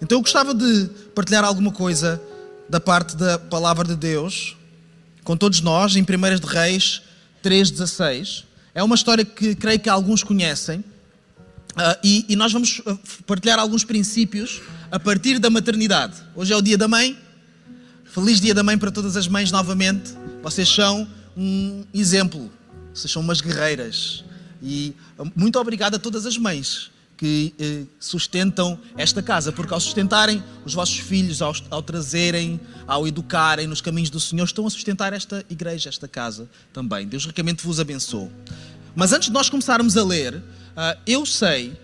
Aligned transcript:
Então 0.00 0.18
eu 0.18 0.22
gostava 0.22 0.54
de 0.54 0.88
partilhar 1.14 1.44
alguma 1.44 1.70
coisa 1.70 2.20
da 2.68 2.80
parte 2.80 3.16
da 3.16 3.38
palavra 3.38 3.86
de 3.86 3.96
Deus 3.96 4.56
com 5.24 5.36
todos 5.36 5.60
nós 5.60 5.94
em 5.96 6.02
1 6.02 6.04
de 6.40 6.46
Reis 6.46 7.02
3,16. 7.44 8.44
É 8.74 8.82
uma 8.82 8.94
história 8.94 9.24
que 9.24 9.54
creio 9.54 9.78
que 9.78 9.88
alguns 9.88 10.22
conhecem 10.22 10.78
uh, 10.78 11.98
e, 12.02 12.24
e, 12.28 12.36
nós 12.36 12.52
vamos 12.52 12.80
ah, 12.86 12.96
partilhar 13.26 13.58
alguns 13.58 13.84
princípios 13.84 14.60
a 14.90 14.98
partir 14.98 15.38
da 15.38 15.50
maternidade. 15.50 16.16
Hoje 16.34 16.52
é 16.52 16.56
o 16.56 16.62
dia 16.62 16.78
da 16.78 16.88
mãe. 16.88 17.18
Feliz 18.04 18.40
dia 18.40 18.54
da 18.54 18.62
mãe 18.62 18.78
para 18.78 18.90
todas 18.90 19.16
as 19.16 19.28
mães 19.28 19.52
novamente. 19.52 20.14
Vocês 20.42 20.68
são 20.68 21.06
um 21.36 21.84
exemplo. 21.92 22.50
Vocês 22.94 23.12
são 23.12 23.22
umas 23.22 23.40
guerreiras. 23.40 24.24
E 24.62 24.94
muito 25.34 25.58
obrigado 25.58 25.96
a 25.96 25.98
todas 25.98 26.26
as 26.26 26.38
mães 26.38 26.90
que 27.20 27.52
eh, 27.58 27.82
sustentam 28.00 28.80
esta 28.96 29.22
casa, 29.22 29.52
porque 29.52 29.74
ao 29.74 29.78
sustentarem 29.78 30.42
os 30.64 30.72
vossos 30.72 30.96
filhos, 31.00 31.42
ao, 31.42 31.54
ao, 31.68 31.82
trazerem, 31.82 32.58
ao 32.86 33.06
educarem 33.06 33.66
nos 33.66 33.82
caminhos 33.82 34.08
do 34.08 34.18
Senhor, 34.18 34.44
estão 34.44 34.66
a 34.66 34.70
sustentar 34.70 35.12
esta 35.12 35.44
igreja, 35.50 35.90
esta 35.90 36.08
casa 36.08 36.48
também. 36.72 37.06
Deus 37.06 37.26
ricamente 37.26 37.62
vos 37.62 37.78
abençoe. 37.78 38.30
Mas 38.96 39.12
antes 39.12 39.28
de 39.28 39.34
nós 39.34 39.50
começarmos 39.50 39.98
a 39.98 40.02
ler, 40.02 40.36
uh, 40.36 40.98
eu 41.06 41.26
sei 41.26 41.78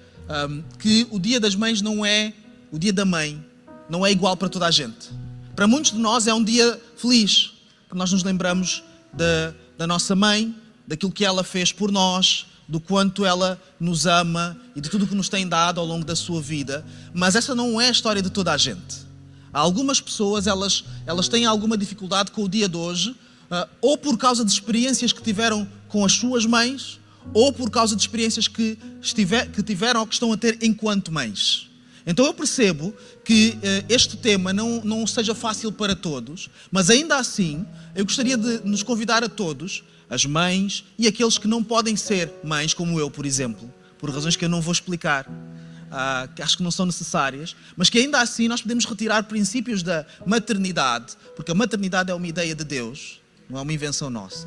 um, 0.48 0.62
que 0.78 1.06
o 1.10 1.20
Dia 1.20 1.38
das 1.38 1.54
Mães 1.54 1.82
não 1.82 2.02
é 2.02 2.32
o 2.72 2.78
Dia 2.78 2.94
da 2.94 3.04
Mãe, 3.04 3.44
não 3.90 4.06
é 4.06 4.10
igual 4.10 4.38
para 4.38 4.48
toda 4.48 4.66
a 4.66 4.70
gente. 4.70 5.10
Para 5.54 5.66
muitos 5.66 5.92
de 5.92 5.98
nós 5.98 6.26
é 6.26 6.32
um 6.32 6.42
dia 6.42 6.80
feliz, 6.96 7.52
porque 7.86 7.98
nós 7.98 8.10
nos 8.10 8.24
lembramos 8.24 8.82
da, 9.12 9.52
da 9.76 9.86
nossa 9.86 10.16
mãe, 10.16 10.56
daquilo 10.86 11.12
que 11.12 11.26
ela 11.26 11.44
fez 11.44 11.72
por 11.72 11.92
nós, 11.92 12.46
do 12.68 12.80
quanto 12.80 13.24
ela 13.24 13.60
nos 13.78 14.06
ama 14.06 14.56
e 14.74 14.80
de 14.80 14.88
tudo 14.88 15.04
o 15.04 15.08
que 15.08 15.14
nos 15.14 15.28
tem 15.28 15.46
dado 15.48 15.80
ao 15.80 15.86
longo 15.86 16.04
da 16.04 16.16
sua 16.16 16.40
vida, 16.40 16.84
mas 17.14 17.36
essa 17.36 17.54
não 17.54 17.80
é 17.80 17.88
a 17.88 17.90
história 17.90 18.20
de 18.20 18.30
toda 18.30 18.52
a 18.52 18.56
gente. 18.56 19.06
Há 19.52 19.60
algumas 19.60 20.00
pessoas, 20.00 20.46
elas, 20.46 20.84
elas 21.06 21.28
têm 21.28 21.46
alguma 21.46 21.76
dificuldade 21.78 22.30
com 22.30 22.44
o 22.44 22.48
dia 22.48 22.68
de 22.68 22.76
hoje, 22.76 23.10
uh, 23.10 23.68
ou 23.80 23.96
por 23.96 24.18
causa 24.18 24.44
de 24.44 24.50
experiências 24.50 25.12
que 25.12 25.22
tiveram 25.22 25.66
com 25.88 26.04
as 26.04 26.12
suas 26.12 26.44
mães, 26.44 27.00
ou 27.32 27.52
por 27.52 27.70
causa 27.70 27.94
de 27.94 28.02
experiências 28.02 28.48
que, 28.48 28.78
estiver, 29.00 29.50
que 29.50 29.62
tiveram 29.62 30.00
ou 30.00 30.06
que 30.06 30.14
estão 30.14 30.32
a 30.32 30.36
ter 30.36 30.58
enquanto 30.62 31.12
mães. 31.12 31.68
Então 32.06 32.24
eu 32.24 32.32
percebo 32.32 32.94
que 33.24 33.58
uh, 33.58 33.86
este 33.88 34.16
tema 34.16 34.52
não, 34.52 34.80
não 34.84 35.06
seja 35.06 35.34
fácil 35.34 35.72
para 35.72 35.96
todos, 35.96 36.48
mas 36.70 36.88
ainda 36.88 37.16
assim 37.16 37.66
eu 37.96 38.04
gostaria 38.04 38.36
de 38.36 38.60
nos 38.64 38.84
convidar 38.84 39.24
a 39.24 39.28
todos 39.28 39.82
as 40.08 40.24
mães 40.24 40.84
e 40.96 41.08
aqueles 41.08 41.36
que 41.36 41.48
não 41.48 41.64
podem 41.64 41.96
ser 41.96 42.32
mães, 42.44 42.72
como 42.72 43.00
eu, 43.00 43.10
por 43.10 43.26
exemplo, 43.26 43.72
por 43.98 44.08
razões 44.10 44.36
que 44.36 44.44
eu 44.44 44.48
não 44.48 44.60
vou 44.60 44.72
explicar, 44.72 45.26
uh, 45.28 46.32
que 46.34 46.42
acho 46.42 46.56
que 46.56 46.62
não 46.62 46.70
são 46.70 46.86
necessárias, 46.86 47.56
mas 47.76 47.90
que 47.90 47.98
ainda 47.98 48.20
assim 48.20 48.46
nós 48.46 48.62
podemos 48.62 48.84
retirar 48.84 49.24
princípios 49.24 49.82
da 49.82 50.06
maternidade, 50.24 51.16
porque 51.34 51.50
a 51.50 51.54
maternidade 51.54 52.12
é 52.12 52.14
uma 52.14 52.26
ideia 52.26 52.54
de 52.54 52.62
Deus, 52.62 53.20
não 53.50 53.58
é 53.58 53.62
uma 53.62 53.72
invenção 53.72 54.08
nossa, 54.08 54.46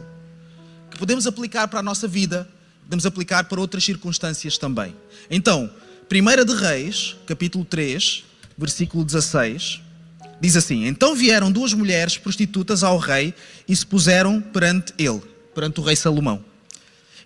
que 0.89 0.97
podemos 0.97 1.27
aplicar 1.27 1.67
para 1.67 1.79
a 1.79 1.83
nossa 1.83 2.07
vida, 2.07 2.49
podemos 2.83 3.05
aplicar 3.05 3.43
para 3.43 3.59
outras 3.59 3.83
circunstâncias 3.83 4.57
também. 4.57 4.95
Então, 5.29 5.69
1 6.11 6.43
de 6.43 6.55
Reis, 6.55 7.15
capítulo 7.27 7.63
3, 7.63 8.23
versículo 8.57 9.05
16. 9.05 9.79
Diz 10.41 10.57
assim: 10.57 10.87
Então 10.87 11.13
vieram 11.13 11.51
duas 11.51 11.71
mulheres 11.71 12.17
prostitutas 12.17 12.83
ao 12.83 12.97
rei 12.97 13.31
e 13.67 13.75
se 13.75 13.85
puseram 13.85 14.41
perante 14.41 14.91
ele 14.97 15.21
perante 15.53 15.79
o 15.79 15.83
rei 15.83 15.95
Salomão. 15.95 16.43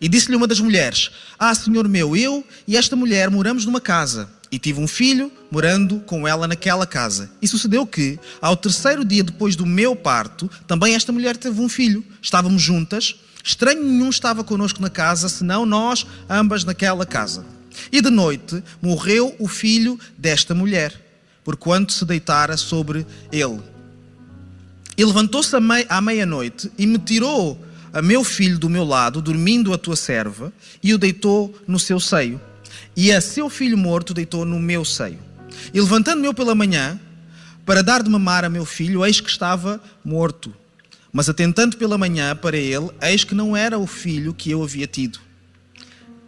E 0.02 0.10
disse-lhe 0.10 0.36
uma 0.36 0.48
das 0.48 0.60
mulheres: 0.60 1.12
Ah, 1.40 1.56
senhor 1.56 1.88
meu, 1.88 2.14
eu 2.14 2.46
e 2.68 2.76
esta 2.76 2.94
mulher 2.94 3.30
moramos 3.30 3.66
numa 3.66 3.80
casa 3.80 4.30
e 4.52 4.60
tive 4.60 4.82
um 4.82 4.88
filho 4.88 5.32
morando 5.50 6.02
com 6.02 6.28
ela 6.28 6.46
naquela 6.46 6.86
casa. 6.86 7.32
E 7.42 7.48
sucedeu 7.48 7.88
que, 7.88 8.20
ao 8.42 8.58
terceiro 8.58 9.06
dia 9.06 9.24
depois 9.24 9.56
do 9.56 9.66
meu 9.66 9.96
parto, 9.96 10.52
também 10.68 10.94
esta 10.94 11.14
mulher 11.14 11.38
teve 11.38 11.62
um 11.62 11.70
filho. 11.70 12.04
Estávamos 12.22 12.62
juntas, 12.62 13.16
estranho 13.42 13.82
nenhum 13.82 14.10
estava 14.10 14.44
connosco 14.44 14.82
na 14.82 14.90
casa, 14.90 15.30
senão 15.30 15.66
nós 15.66 16.06
ambas 16.30 16.66
naquela 16.66 17.06
casa. 17.06 17.46
E 17.92 18.02
de 18.02 18.10
noite 18.10 18.64
morreu 18.82 19.36
o 19.40 19.48
filho 19.48 20.00
desta 20.18 20.54
mulher, 20.54 20.94
porquanto 21.44 21.94
se 21.94 22.06
deitara 22.06 22.58
sobre 22.58 23.06
ele. 23.32 23.62
E 24.98 25.04
levantou-se 25.04 25.56
à 25.90 26.02
meia-noite 26.02 26.72
e 26.78 26.86
me 26.86 27.00
tirou 27.00 27.60
a 27.92 28.02
meu 28.02 28.24
filho 28.24 28.58
do 28.58 28.70
meu 28.70 28.84
lado, 28.84 29.22
dormindo 29.22 29.74
a 29.74 29.78
tua 29.78 29.96
serva, 29.96 30.52
e 30.82 30.94
o 30.94 30.98
deitou 30.98 31.54
no 31.68 31.80
seu 31.80 32.00
seio. 32.00 32.42
E 32.96 33.12
a 33.12 33.22
seu 33.22 33.50
filho 33.50 33.78
morto 33.78 34.14
deitou 34.14 34.46
no 34.46 34.60
meu 34.60 34.84
seio. 34.84 35.20
E 35.74 35.80
levantando-me 35.80 36.34
pela 36.34 36.56
manhã, 36.56 37.00
para 37.66 37.84
dar 37.84 38.04
de 38.04 38.10
mamar 38.10 38.44
a 38.44 38.50
meu 38.50 38.66
filho, 38.66 39.06
eis 39.06 39.22
que 39.22 39.30
estava 39.30 39.82
morto. 40.04 40.54
Mas 41.12 41.30
atentando 41.30 41.78
pela 41.78 41.98
manhã 41.98 42.36
para 42.36 42.58
ele, 42.58 42.90
eis 43.02 43.24
que 43.24 43.36
não 43.36 43.56
era 43.56 43.78
o 43.78 43.86
filho 43.86 44.34
que 44.34 44.50
eu 44.50 44.64
havia 44.64 44.88
tido. 44.88 45.20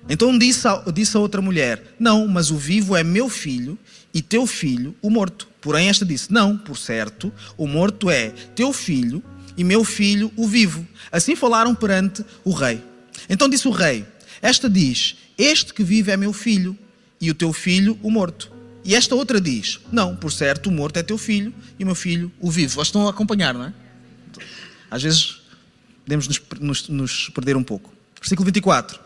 Então 0.07 0.37
disse 0.37 0.67
a, 0.67 0.83
disse 0.93 1.17
a 1.17 1.19
outra 1.19 1.41
mulher: 1.41 1.95
Não, 1.99 2.27
mas 2.27 2.51
o 2.51 2.57
vivo 2.57 2.95
é 2.95 3.03
meu 3.03 3.29
filho 3.29 3.77
e 4.13 4.21
teu 4.21 4.45
filho, 4.45 4.95
o 5.01 5.09
morto. 5.09 5.47
Porém, 5.59 5.89
esta 5.89 6.05
disse: 6.05 6.31
Não, 6.31 6.57
por 6.57 6.77
certo, 6.77 7.33
o 7.57 7.67
morto 7.67 8.09
é 8.09 8.29
teu 8.55 8.71
filho 8.71 9.23
e 9.57 9.63
meu 9.63 9.83
filho, 9.83 10.31
o 10.35 10.47
vivo. 10.47 10.85
Assim 11.11 11.35
falaram 11.35 11.73
perante 11.73 12.23
o 12.43 12.51
rei. 12.51 12.81
Então 13.29 13.49
disse 13.49 13.67
o 13.67 13.71
rei: 13.71 14.05
Esta 14.41 14.69
diz: 14.69 15.15
Este 15.37 15.73
que 15.73 15.83
vive 15.83 16.11
é 16.11 16.17
meu 16.17 16.33
filho, 16.33 16.77
e 17.19 17.31
o 17.31 17.35
teu 17.35 17.51
filho, 17.51 17.97
o 18.03 18.11
morto. 18.11 18.51
E 18.83 18.93
esta 18.93 19.15
outra 19.15 19.41
diz: 19.41 19.79
Não, 19.91 20.15
por 20.15 20.31
certo, 20.31 20.69
o 20.69 20.71
morto 20.71 20.97
é 20.97 21.03
teu 21.03 21.17
filho, 21.17 21.53
e 21.79 21.83
o 21.83 21.87
meu 21.87 21.95
filho, 21.95 22.31
o 22.39 22.51
vivo. 22.51 22.75
Vocês 22.75 22.87
estão 22.87 23.07
a 23.07 23.09
acompanhar, 23.09 23.53
não 23.53 23.65
é? 23.65 23.73
Às 24.91 25.01
vezes 25.01 25.41
podemos 26.03 26.27
nos, 26.27 26.41
nos, 26.59 26.89
nos 26.89 27.29
perder 27.29 27.57
um 27.57 27.63
pouco. 27.63 27.91
Versículo 28.21 28.45
24. 28.45 29.04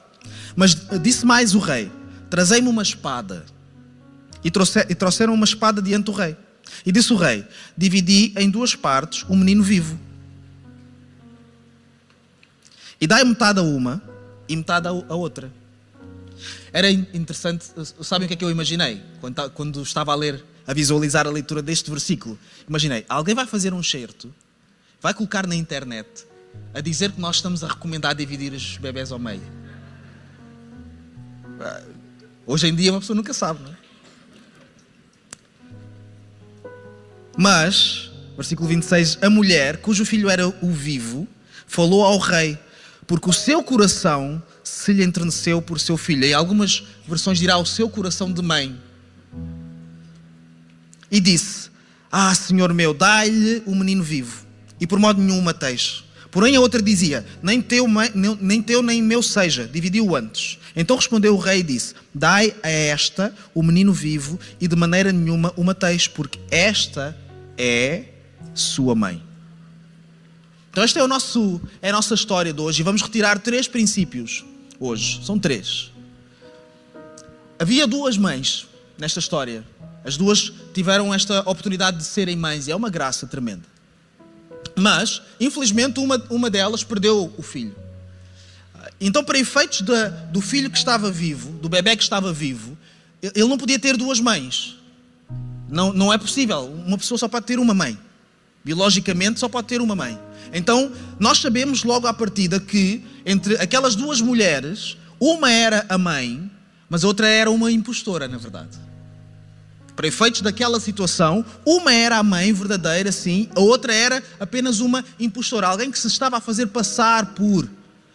Mas 0.59 0.75
disse 1.01 1.25
mais 1.25 1.55
o 1.55 1.59
rei: 1.59 1.89
Trazei-me 2.29 2.67
uma 2.67 2.83
espada. 2.83 3.45
E, 4.43 4.51
trouxe, 4.51 4.85
e 4.89 4.93
trouxeram 4.93 5.33
uma 5.33 5.45
espada 5.45 5.81
diante 5.81 6.05
do 6.05 6.11
rei. 6.11 6.35
E 6.85 6.91
disse 6.91 7.13
o 7.13 7.15
rei: 7.15 7.45
Dividi 7.77 8.33
em 8.37 8.49
duas 8.49 8.75
partes 8.75 9.23
o 9.29 9.35
menino 9.37 9.63
vivo 9.63 9.97
e 12.99 13.07
dai 13.07 13.23
metade 13.23 13.59
a 13.59 13.61
uma 13.61 14.01
e 14.47 14.55
metade 14.55 14.87
a 14.87 15.15
outra. 15.15 15.51
Era 16.71 16.89
interessante, 16.91 17.65
sabem 18.01 18.25
o 18.25 18.27
que 18.27 18.33
é 18.33 18.37
que 18.37 18.43
eu 18.43 18.51
imaginei 18.51 19.01
quando, 19.21 19.49
quando 19.51 19.81
estava 19.81 20.11
a 20.11 20.15
ler, 20.15 20.43
a 20.67 20.73
visualizar 20.73 21.25
a 21.25 21.29
leitura 21.29 21.61
deste 21.61 21.89
versículo? 21.89 22.37
Imaginei, 22.67 23.05
alguém 23.07 23.33
vai 23.33 23.45
fazer 23.45 23.73
um 23.73 23.81
certo, 23.81 24.33
vai 25.01 25.13
colocar 25.13 25.47
na 25.47 25.55
internet 25.55 26.25
a 26.73 26.81
dizer 26.81 27.11
que 27.11 27.21
nós 27.21 27.37
estamos 27.37 27.63
a 27.63 27.67
recomendar 27.67 28.13
dividir 28.13 28.51
os 28.53 28.77
bebés 28.77 29.11
ao 29.11 29.19
meio. 29.19 29.58
Hoje 32.45 32.67
em 32.67 32.75
dia 32.75 32.91
uma 32.91 32.99
pessoa 32.99 33.15
nunca 33.15 33.33
sabe, 33.33 33.61
não 33.63 33.71
é? 33.71 33.77
Mas, 37.37 38.11
versículo 38.35 38.67
26, 38.67 39.19
a 39.21 39.29
mulher, 39.29 39.77
cujo 39.77 40.03
filho 40.05 40.29
era 40.29 40.47
o 40.47 40.71
vivo, 40.71 41.27
falou 41.65 42.03
ao 42.03 42.17
rei 42.17 42.57
porque 43.09 43.27
o 43.27 43.33
seu 43.33 43.63
coração 43.63 44.39
se 44.63 44.93
lhe 44.93 45.03
entreneceu 45.03 45.59
por 45.63 45.79
seu 45.79 45.97
filho. 45.97 46.25
Em 46.25 46.33
algumas 46.33 46.83
versões 47.07 47.39
dirá 47.39 47.57
o 47.57 47.65
seu 47.65 47.89
coração 47.89 48.31
de 48.31 48.39
mãe. 48.39 48.79
E 51.09 51.19
disse: 51.19 51.71
Ah, 52.11 52.35
Senhor 52.35 52.71
meu, 52.71 52.93
dai-lhe 52.93 53.63
o 53.65 53.73
menino 53.73 54.03
vivo, 54.03 54.45
e 54.79 54.85
por 54.85 54.99
modo 54.99 55.19
nenhum 55.19 55.39
o 55.39 55.41
mateis. 55.41 56.03
Porém 56.31 56.55
a 56.55 56.61
outra 56.61 56.81
dizia: 56.81 57.25
Nem 57.41 57.61
teu, 57.61 57.85
nem 58.39 58.61
teu 58.61 58.81
nem 58.81 59.01
meu 59.01 59.23
seja, 59.23 59.67
dividiu 59.67 60.15
antes. 60.15 60.59
Então 60.75 60.95
respondeu 60.95 61.35
o 61.35 61.39
rei 61.39 61.59
e 61.59 61.63
disse: 61.63 61.95
Dai 62.13 62.55
a 62.61 62.69
esta 62.69 63.33
o 63.53 63.63
menino 63.63 63.91
vivo, 63.91 64.39
e 64.59 64.67
de 64.67 64.75
maneira 64.75 65.11
nenhuma 65.11 65.53
o 65.55 65.63
mateis, 65.63 66.07
porque 66.07 66.39
esta 66.51 67.17
é 67.57 68.03
sua 68.53 68.95
mãe. 68.95 69.29
Então, 70.71 70.83
esta 70.83 70.99
é, 70.99 71.03
o 71.03 71.07
nosso, 71.07 71.59
é 71.81 71.89
a 71.89 71.91
nossa 71.91 72.13
história 72.13 72.53
de 72.53 72.61
hoje 72.61 72.81
e 72.81 72.83
vamos 72.83 73.01
retirar 73.01 73.39
três 73.39 73.67
princípios 73.67 74.45
hoje. 74.79 75.19
São 75.25 75.39
três. 75.39 75.91
Havia 77.57 77.87
duas 77.87 78.17
mães 78.17 78.67
nesta 78.97 79.19
história. 79.19 79.63
As 80.05 80.15
duas 80.15 80.53
tiveram 80.73 81.13
esta 81.13 81.39
oportunidade 81.41 81.97
de 81.97 82.03
serem 82.03 82.35
mães 82.35 82.67
e 82.67 82.71
é 82.71 82.75
uma 82.75 82.89
graça 82.89 83.25
tremenda. 83.25 83.63
Mas, 84.75 85.21
infelizmente, 85.39 85.99
uma, 85.99 86.21
uma 86.29 86.49
delas 86.49 86.83
perdeu 86.83 87.33
o 87.37 87.41
filho. 87.41 87.75
Então, 88.99 89.23
para 89.23 89.37
efeitos 89.37 89.81
de, 89.81 90.09
do 90.31 90.41
filho 90.41 90.69
que 90.69 90.77
estava 90.77 91.11
vivo, 91.11 91.51
do 91.59 91.69
bebê 91.69 91.95
que 91.95 92.03
estava 92.03 92.33
vivo, 92.33 92.77
ele 93.21 93.47
não 93.47 93.57
podia 93.57 93.79
ter 93.79 93.97
duas 93.97 94.19
mães. 94.19 94.75
Não, 95.69 95.93
não 95.93 96.11
é 96.11 96.17
possível. 96.17 96.65
Uma 96.85 96.97
pessoa 96.97 97.17
só 97.17 97.27
pode 97.27 97.45
ter 97.45 97.59
uma 97.59 97.73
mãe. 97.73 97.97
Biologicamente, 98.63 99.39
só 99.39 99.47
pode 99.47 99.67
ter 99.67 99.81
uma 99.81 99.95
mãe. 99.95 100.19
Então, 100.53 100.91
nós 101.19 101.39
sabemos 101.39 101.83
logo 101.83 102.07
à 102.07 102.13
partida 102.13 102.59
que 102.59 103.03
entre 103.25 103.55
aquelas 103.57 103.95
duas 103.95 104.21
mulheres, 104.21 104.97
uma 105.19 105.51
era 105.51 105.85
a 105.87 105.97
mãe, 105.97 106.49
mas 106.89 107.03
a 107.03 107.07
outra 107.07 107.27
era 107.27 107.51
uma 107.51 107.71
impostora, 107.71 108.27
na 108.27 108.37
verdade. 108.37 108.77
Para 109.99 110.07
efeitos 110.07 110.39
daquela 110.39 110.79
situação, 110.79 111.43
uma 111.65 111.93
era 111.93 112.19
a 112.19 112.23
mãe 112.23 112.53
verdadeira, 112.53 113.11
sim, 113.11 113.49
a 113.53 113.59
outra 113.59 113.93
era 113.93 114.23
apenas 114.39 114.79
uma 114.79 115.03
impostora, 115.19 115.67
alguém 115.67 115.91
que 115.91 115.99
se 115.99 116.07
estava 116.07 116.37
a 116.37 116.39
fazer 116.39 116.67
passar 116.67 117.33
por 117.33 117.69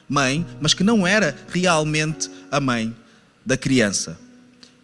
mãe, 0.08 0.46
mas 0.62 0.72
que 0.72 0.82
não 0.82 1.06
era 1.06 1.36
realmente 1.50 2.30
a 2.50 2.58
mãe 2.58 2.96
da 3.44 3.58
criança. 3.58 4.18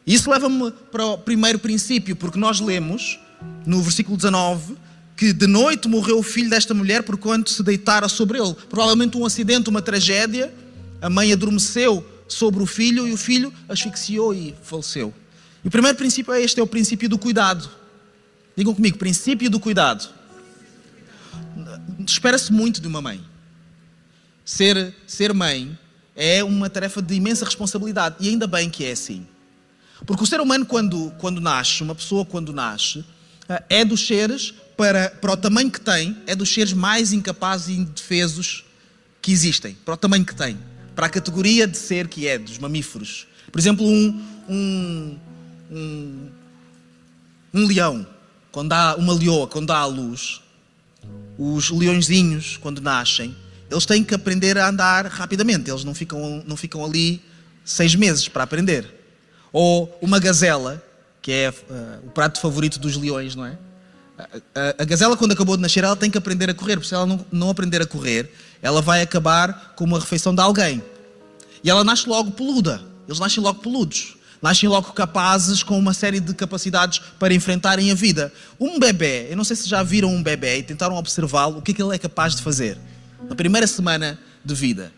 Isso 0.06 0.31
leva-me 0.31 0.70
para 0.93 1.06
o 1.06 1.17
primeiro 1.17 1.58
princípio, 1.58 2.14
porque 2.14 2.38
nós 2.38 2.61
lemos 2.61 3.19
no 3.64 3.81
versículo 3.81 4.19
19 4.19 4.76
que 5.17 5.32
de 5.32 5.46
noite 5.46 5.88
morreu 5.88 6.19
o 6.19 6.23
filho 6.23 6.50
desta 6.50 6.75
mulher 6.75 7.03
por 7.03 7.17
quanto 7.17 7.49
se 7.49 7.62
deitara 7.62 8.11
sobre 8.11 8.38
ele. 8.38 8.55
Provavelmente 8.69 9.17
um 9.17 9.25
acidente, 9.25 9.70
uma 9.70 9.81
tragédia. 9.81 10.53
A 11.00 11.08
mãe 11.08 11.32
adormeceu 11.32 12.06
sobre 12.29 12.62
o 12.62 12.67
filho 12.67 13.08
e 13.08 13.12
o 13.14 13.17
filho 13.17 13.50
asfixiou 13.70 14.35
e 14.35 14.55
faleceu. 14.62 15.14
E 15.65 15.69
o 15.69 15.71
primeiro 15.71 15.97
princípio 15.97 16.33
é 16.33 16.43
este: 16.43 16.61
é 16.61 16.62
o 16.62 16.67
princípio 16.67 17.09
do 17.09 17.19
cuidado. 17.19 17.71
Digam 18.57 18.75
comigo, 18.75 18.99
princípio 18.99 19.49
do 19.51 19.61
cuidado. 19.61 20.09
Espera-se 22.07 22.53
muito 22.53 22.81
de 22.81 22.89
uma 22.89 23.01
mãe. 23.01 23.21
Ser, 24.45 24.95
ser 25.07 25.33
mãe 25.33 25.79
é 26.17 26.43
uma 26.43 26.69
tarefa 26.69 27.01
de 27.01 27.15
imensa 27.15 27.45
responsabilidade 27.45 28.17
e 28.21 28.29
ainda 28.29 28.47
bem 28.47 28.69
que 28.69 28.85
é 28.85 28.93
assim. 28.93 29.27
Porque 30.07 30.23
o 30.23 30.27
ser 30.27 30.41
humano, 30.41 30.67
quando, 30.67 31.12
quando 31.19 31.41
nasce, 31.41 31.83
uma 31.83 31.95
pessoa 31.95 32.25
quando 32.25 32.53
nasce, 32.53 33.05
eh, 33.49 33.63
é 33.69 33.85
dos 33.85 34.06
seres 34.06 34.55
para, 34.77 35.11
para 35.11 35.33
o 35.33 35.37
tamanho 35.37 35.71
que 35.71 35.81
tem, 35.81 36.17
é 36.27 36.35
dos 36.35 36.53
seres 36.53 36.73
mais 36.73 37.13
incapazes 37.13 37.69
e 37.69 37.73
indefesos 37.73 38.65
que 39.21 39.31
existem, 39.31 39.77
para 39.85 39.95
o 39.95 39.97
tamanho 39.97 40.25
que 40.25 40.35
tem, 40.35 40.59
para 40.95 41.06
a 41.06 41.11
categoria 41.11 41.67
de 41.67 41.77
ser 41.77 42.09
que 42.09 42.27
é, 42.27 42.39
dos 42.39 42.59
mamíferos. 42.59 43.27
Por 43.53 43.59
exemplo, 43.59 43.87
um, 43.87 44.23
um, 44.49 45.19
um, 45.70 46.28
um 47.55 47.67
leão, 47.67 48.06
quando 48.52 48.72
há 48.72 48.96
uma 48.96 49.14
leoa, 49.14 49.46
quando 49.46 49.67
dá 49.67 49.78
à 49.78 49.87
luz, 49.87 50.40
os 51.38 51.70
leõezinhos, 51.70 52.56
quando 52.56 52.81
nascem, 52.81 53.34
eles 53.70 53.87
têm 53.87 54.02
que 54.02 54.14
aprender 54.14 54.58
a 54.58 54.69
andar 54.69 55.06
rapidamente, 55.06 55.70
eles 55.70 55.84
não 55.84 55.94
ficam, 55.94 56.43
não 56.46 56.56
ficam 56.56 56.84
ali 56.84 57.22
seis 57.64 57.94
meses 57.94 58.28
para 58.28 58.43
aprender. 58.43 58.87
Ou 59.52 59.96
uma 60.02 60.19
gazela, 60.19 60.82
que 61.22 61.32
é 61.32 61.50
uh, 61.50 62.06
o 62.06 62.11
prato 62.11 62.40
favorito 62.40 62.78
dos 62.78 62.96
leões, 62.96 63.34
não 63.34 63.46
é? 63.46 63.56
A, 64.55 64.82
a, 64.82 64.84
gazela, 64.84 65.17
quando 65.17 65.32
acabou 65.32 65.56
de 65.56 65.62
nascer, 65.62 65.82
ela 65.82 65.96
tem 65.96 66.11
que 66.11 66.19
aprender 66.19 66.50
a 66.50 66.55
correr, 66.55 66.76
porque 66.76 66.88
se 66.88 66.94
ela 66.94 67.06
não, 67.06 67.25
não 67.32 67.50
aprender 67.50 67.81
a 67.81 67.87
correr, 67.87 68.31
ela 68.61 68.82
vai 68.82 69.00
acabar 69.00 69.72
com 69.76 69.84
uma 69.84 69.99
refeição 69.99 70.34
de 70.34 70.43
alguém. 70.43 70.82
E 71.64 71.70
ela 71.70 71.84
nasce 71.84 72.08
logo 72.08 72.31
peluda. 72.32 72.82
Eles 73.06 73.19
nascem 73.19 73.43
logo 73.43 73.61
peludos. 73.61 74.17
Nascem 74.41 74.69
logo 74.69 74.93
capazes 74.93 75.63
com 75.63 75.79
uma 75.79 75.93
série 75.93 76.19
de 76.19 76.35
capacidades 76.35 77.01
para 77.19 77.35
enfrentarem 77.35 77.91
a 77.91 77.95
vida. 77.95 78.33
Um 78.59 78.79
bebê, 78.79 79.29
eu 79.31 79.37
não 79.37 79.45
sei 79.45 79.55
se 79.57 79.69
já 79.69 79.83
viram 79.83 80.09
um 80.15 80.23
bebê 80.23 80.59
e 80.59 80.63
tentaram 80.63 80.97
observá-lo, 80.97 81.59
o 81.59 81.63
que 81.63 81.73
é 81.73 81.75
que 81.75 81.83
ele 81.83 81.95
é 81.95 81.99
capaz 81.99 82.35
de 82.35 82.43
fazer 82.43 82.79
na 83.29 83.35
primeira 83.35 83.67
semana 83.67 84.19
de 84.45 84.55
vida. 84.55 84.93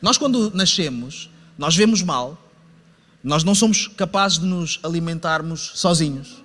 Nós, 0.00 0.16
quando 0.16 0.50
nascemos, 0.54 1.28
nós 1.58 1.76
vemos 1.76 2.02
mal, 2.02 2.50
nós 3.22 3.44
não 3.44 3.54
somos 3.54 3.86
capazes 3.86 4.38
de 4.38 4.46
nos 4.46 4.80
alimentarmos 4.82 5.72
sozinhos 5.74 6.40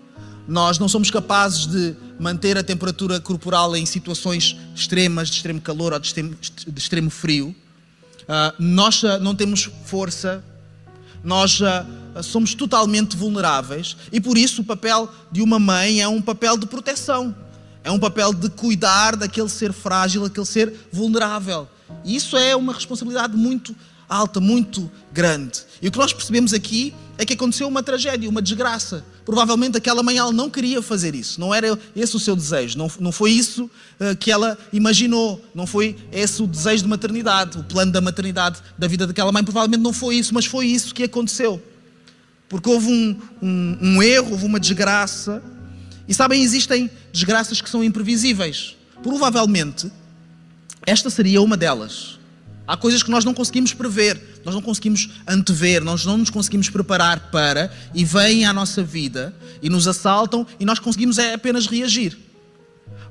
nós 0.48 0.78
não 0.78 0.88
somos 0.88 1.10
capazes 1.10 1.66
de 1.66 1.96
manter 2.20 2.58
a 2.58 2.64
temperatura 2.64 3.20
corporal 3.20 3.76
em 3.76 3.86
situações 3.86 4.56
extremas, 4.76 5.30
de 5.30 5.38
extremo 5.38 5.60
calor 5.60 5.94
ou 5.94 6.00
de 6.00 6.08
extremo, 6.08 6.36
de 6.68 6.80
extremo 6.80 7.10
frio. 7.10 7.56
Uh, 8.24 8.54
nós 8.60 9.02
uh, 9.04 9.20
não 9.20 9.36
temos 9.36 9.70
força, 9.86 10.44
nós 11.24 11.60
uh, 11.62 11.66
somos 12.23 12.53
totalmente 12.53 13.15
vulneráveis 13.15 13.97
e 14.12 14.21
por 14.21 14.38
isso 14.38 14.62
o 14.62 14.65
papel 14.65 15.09
de 15.31 15.41
uma 15.41 15.59
mãe 15.59 16.01
é 16.01 16.07
um 16.07 16.21
papel 16.21 16.57
de 16.57 16.65
proteção, 16.65 17.35
é 17.83 17.91
um 17.91 18.00
papel 18.00 18.33
de 18.33 18.50
cuidar 18.50 19.15
daquele 19.15 19.50
ser 19.50 19.71
frágil, 19.73 20.23
daquele 20.23 20.45
ser 20.45 20.73
vulnerável. 20.91 21.67
E 22.03 22.15
isso 22.15 22.35
é 22.35 22.56
uma 22.56 22.73
responsabilidade 22.73 23.35
muito 23.38 23.75
alta, 24.07 24.39
muito 24.39 24.89
grande. 25.12 25.63
E 25.81 25.88
o 25.88 25.91
que 25.91 25.97
nós 25.97 26.13
percebemos 26.13 26.53
aqui 26.53 26.94
é 27.17 27.25
que 27.25 27.33
aconteceu 27.33 27.67
uma 27.67 27.81
tragédia, 27.81 28.29
uma 28.29 28.41
desgraça. 28.41 29.03
Provavelmente 29.25 29.77
aquela 29.77 30.03
mãe 30.03 30.17
ela 30.17 30.31
não 30.31 30.50
queria 30.50 30.81
fazer 30.81 31.15
isso, 31.15 31.39
não 31.39 31.53
era 31.53 31.77
esse 31.95 32.15
o 32.15 32.19
seu 32.19 32.35
desejo, 32.35 32.77
não, 32.77 32.91
não 33.00 33.12
foi 33.12 33.31
isso 33.31 33.65
uh, 34.00 34.15
que 34.19 34.29
ela 34.31 34.56
imaginou, 34.71 35.44
não 35.53 35.65
foi 35.65 35.95
esse 36.12 36.44
o 36.44 36.47
desejo 36.47 36.83
de 36.83 36.89
maternidade, 36.89 37.57
o 37.57 37.63
plano 37.63 37.91
da 37.91 38.01
maternidade 38.01 38.59
da 38.77 38.88
vida 38.88 39.07
daquela 39.07 39.31
mãe, 39.31 39.44
provavelmente 39.44 39.81
não 39.81 39.94
foi 39.94 40.15
isso, 40.15 40.33
mas 40.33 40.45
foi 40.45 40.67
isso 40.67 40.94
que 40.94 41.03
aconteceu. 41.03 41.62
Porque 42.56 42.69
houve 42.69 42.88
um, 42.88 43.19
um, 43.42 43.78
um 43.81 44.02
erro, 44.02 44.31
houve 44.31 44.46
uma 44.46 44.62
desgraça. 44.62 45.44
E 46.07 46.13
sabem, 46.13 46.42
existem 46.42 46.90
desgraças 47.12 47.60
que 47.60 47.69
são 47.69 47.84
imprevisíveis. 47.84 48.78
Provavelmente, 49.04 49.92
esta 50.86 51.10
seria 51.10 51.42
uma 51.42 51.57
delas. 51.57 52.18
Há 52.66 52.78
coisas 52.78 53.04
que 53.04 53.12
nós 53.12 53.25
não 53.25 53.34
conseguimos 53.34 53.74
prever, 53.74 54.40
nós 54.46 54.56
não 54.56 54.62
conseguimos 54.62 55.10
antever, 55.28 55.84
nós 55.84 56.06
não 56.06 56.18
nos 56.18 56.30
conseguimos 56.30 56.69
preparar 56.69 57.30
para 57.30 57.69
e 57.94 58.06
vêm 58.06 58.46
à 58.46 58.54
nossa 58.54 58.81
vida 58.81 59.36
e 59.62 59.69
nos 59.69 59.86
assaltam 59.86 60.48
e 60.58 60.63
nós 60.63 60.80
conseguimos 60.80 61.18
é 61.18 61.34
apenas 61.34 61.68
reagir. 61.68 62.18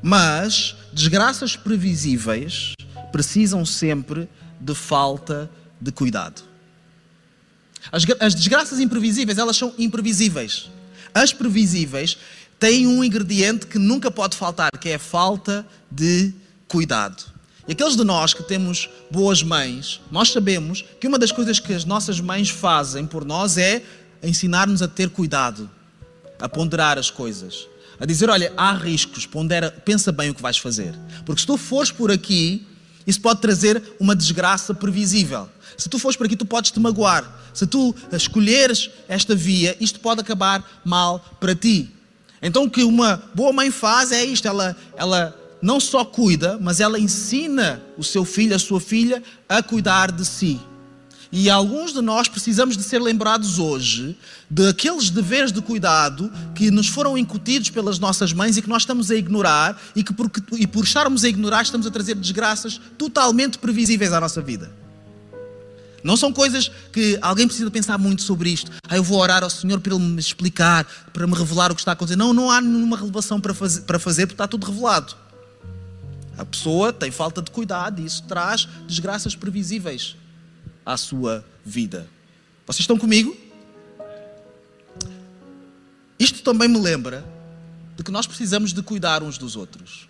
Mas 0.00 0.74
desgraças 0.90 1.54
previsíveis 1.54 2.72
precisam 3.12 3.62
sempre 3.66 4.26
de 4.58 4.74
falta 4.74 5.50
de 5.78 5.92
cuidado. 5.92 6.53
As, 7.92 8.04
as 8.20 8.34
desgraças 8.34 8.80
imprevisíveis, 8.80 9.38
elas 9.38 9.56
são 9.56 9.72
imprevisíveis. 9.78 10.70
As 11.12 11.32
previsíveis 11.32 12.16
têm 12.58 12.86
um 12.86 13.04
ingrediente 13.04 13.66
que 13.66 13.78
nunca 13.78 14.10
pode 14.10 14.36
faltar, 14.36 14.70
que 14.80 14.88
é 14.88 14.94
a 14.94 14.98
falta 14.98 15.66
de 15.90 16.32
cuidado. 16.66 17.24
E 17.66 17.72
aqueles 17.72 17.96
de 17.96 18.04
nós 18.04 18.34
que 18.34 18.42
temos 18.42 18.90
boas 19.10 19.42
mães, 19.42 20.00
nós 20.10 20.30
sabemos 20.30 20.84
que 21.00 21.06
uma 21.06 21.18
das 21.18 21.32
coisas 21.32 21.58
que 21.58 21.72
as 21.72 21.84
nossas 21.84 22.20
mães 22.20 22.50
fazem 22.50 23.06
por 23.06 23.24
nós 23.24 23.56
é 23.56 23.82
ensinar-nos 24.22 24.82
a 24.82 24.88
ter 24.88 25.08
cuidado, 25.08 25.70
a 26.38 26.48
ponderar 26.48 26.98
as 26.98 27.10
coisas, 27.10 27.66
a 27.98 28.04
dizer: 28.04 28.28
olha, 28.28 28.52
há 28.56 28.72
riscos, 28.72 29.24
pondera, 29.24 29.70
pensa 29.70 30.12
bem 30.12 30.30
o 30.30 30.34
que 30.34 30.42
vais 30.42 30.58
fazer. 30.58 30.94
Porque 31.24 31.40
se 31.40 31.46
tu 31.46 31.56
fores 31.56 31.90
por 31.90 32.10
aqui, 32.10 32.66
isso 33.06 33.20
pode 33.20 33.40
trazer 33.40 33.82
uma 34.00 34.14
desgraça 34.14 34.74
previsível. 34.74 35.48
Se 35.76 35.88
tu 35.88 35.98
fores 35.98 36.16
por 36.16 36.26
aqui, 36.26 36.36
tu 36.36 36.46
podes 36.46 36.70
te 36.70 36.80
magoar. 36.80 37.24
Se 37.52 37.66
tu 37.66 37.94
escolheres 38.12 38.90
esta 39.08 39.34
via, 39.34 39.76
isto 39.80 40.00
pode 40.00 40.20
acabar 40.20 40.80
mal 40.84 41.24
para 41.40 41.54
ti. 41.54 41.90
Então, 42.40 42.64
o 42.64 42.70
que 42.70 42.82
uma 42.82 43.22
boa 43.34 43.52
mãe 43.52 43.70
faz 43.70 44.12
é 44.12 44.24
isto: 44.24 44.46
ela, 44.46 44.76
ela 44.96 45.36
não 45.62 45.80
só 45.80 46.04
cuida, 46.04 46.58
mas 46.60 46.80
ela 46.80 46.98
ensina 46.98 47.82
o 47.96 48.04
seu 48.04 48.24
filho, 48.24 48.54
a 48.54 48.58
sua 48.58 48.80
filha, 48.80 49.22
a 49.48 49.62
cuidar 49.62 50.12
de 50.12 50.24
si. 50.24 50.60
E 51.36 51.50
alguns 51.50 51.92
de 51.92 52.00
nós 52.00 52.28
precisamos 52.28 52.76
de 52.76 52.84
ser 52.84 53.02
lembrados 53.02 53.58
hoje 53.58 54.16
daqueles 54.48 55.10
deveres 55.10 55.50
de 55.50 55.60
cuidado 55.60 56.30
que 56.54 56.70
nos 56.70 56.86
foram 56.86 57.18
incutidos 57.18 57.70
pelas 57.70 57.98
nossas 57.98 58.32
mães 58.32 58.56
e 58.56 58.62
que 58.62 58.68
nós 58.68 58.82
estamos 58.82 59.10
a 59.10 59.16
ignorar 59.16 59.76
e 59.96 60.04
que 60.04 60.12
por, 60.12 60.30
e 60.52 60.64
por 60.64 60.84
estarmos 60.84 61.24
a 61.24 61.28
ignorar 61.28 61.62
estamos 61.62 61.88
a 61.88 61.90
trazer 61.90 62.14
desgraças 62.14 62.80
totalmente 62.96 63.58
previsíveis 63.58 64.12
à 64.12 64.20
nossa 64.20 64.40
vida. 64.40 64.70
Não 66.04 66.16
são 66.16 66.32
coisas 66.32 66.70
que 66.92 67.18
alguém 67.20 67.48
precisa 67.48 67.68
pensar 67.68 67.98
muito 67.98 68.22
sobre 68.22 68.50
isto. 68.50 68.70
Ah, 68.88 68.96
eu 68.96 69.02
vou 69.02 69.18
orar 69.18 69.42
ao 69.42 69.50
Senhor 69.50 69.80
para 69.80 69.92
Ele 69.92 70.04
me 70.04 70.20
explicar, 70.20 70.86
para 71.12 71.26
me 71.26 71.34
revelar 71.34 71.72
o 71.72 71.74
que 71.74 71.80
está 71.80 71.90
a 71.90 71.94
acontecer. 71.94 72.14
Não, 72.14 72.32
não 72.32 72.48
há 72.48 72.60
nenhuma 72.60 72.96
revelação 72.96 73.40
para 73.40 73.52
fazer, 73.52 73.80
para 73.80 73.98
fazer 73.98 74.26
porque 74.26 74.34
está 74.34 74.46
tudo 74.46 74.66
revelado. 74.66 75.16
A 76.38 76.44
pessoa 76.44 76.92
tem 76.92 77.10
falta 77.10 77.42
de 77.42 77.50
cuidado 77.50 78.00
e 78.00 78.04
isso 78.04 78.22
traz 78.22 78.68
desgraças 78.86 79.34
previsíveis 79.34 80.14
à 80.84 80.96
sua 80.96 81.44
vida. 81.64 82.08
Vocês 82.66 82.80
estão 82.80 82.98
comigo? 82.98 83.36
Isto 86.18 86.42
também 86.42 86.68
me 86.68 86.78
lembra 86.78 87.24
de 87.96 88.02
que 88.02 88.10
nós 88.10 88.26
precisamos 88.26 88.72
de 88.72 88.82
cuidar 88.82 89.22
uns 89.22 89.38
dos 89.38 89.56
outros. 89.56 90.08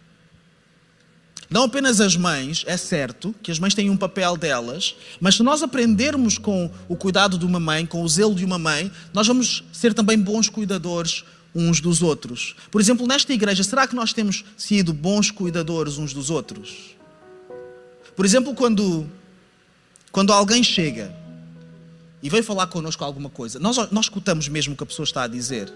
Não 1.51 1.65
apenas 1.65 2.01
as 2.01 2.17
mães, 2.17 2.65
é 2.67 2.77
certo 2.77 3.35
que 3.43 3.51
as 3.51 3.59
mães 3.59 3.75
têm 3.75 3.91
um 3.91 3.97
papel 3.97 4.37
delas, 4.37 4.97
mas 5.21 5.37
se 5.37 5.43
nós 5.43 5.63
aprendermos 5.63 6.39
com 6.39 6.71
o 6.89 6.97
cuidado 6.97 7.39
de 7.39 7.45
uma 7.45 7.61
mãe, 7.61 7.85
com 7.87 8.03
o 8.03 8.09
zelo 8.09 8.35
de 8.35 8.45
uma 8.45 8.59
mãe, 8.59 8.91
nós 9.13 9.27
vamos 9.27 9.63
ser 9.73 9.95
também 9.95 10.19
bons 10.19 10.49
cuidadores 10.49 11.25
uns 11.55 11.81
dos 11.81 12.03
outros. 12.03 12.57
Por 12.71 12.81
exemplo, 12.81 13.07
nesta 13.07 13.33
igreja, 13.33 13.63
será 13.63 13.87
que 13.87 13.95
nós 13.95 14.13
temos 14.13 14.45
sido 14.57 14.93
bons 14.93 15.31
cuidadores 15.31 15.99
uns 15.99 16.13
dos 16.13 16.31
outros? 16.31 16.97
Por 18.17 18.25
exemplo, 18.25 18.55
quando, 18.55 19.07
quando 20.15 20.33
alguém 20.33 20.63
chega 20.63 21.13
e 22.23 22.31
vem 22.31 22.41
falar 22.41 22.69
connosco 22.69 23.03
alguma 23.03 23.29
coisa, 23.29 23.59
nós, 23.59 23.77
nós 23.91 24.05
escutamos 24.05 24.47
mesmo 24.47 24.73
o 24.73 24.77
que 24.77 24.85
a 24.85 24.87
pessoa 24.87 25.03
está 25.03 25.25
a 25.25 25.27
dizer? 25.27 25.73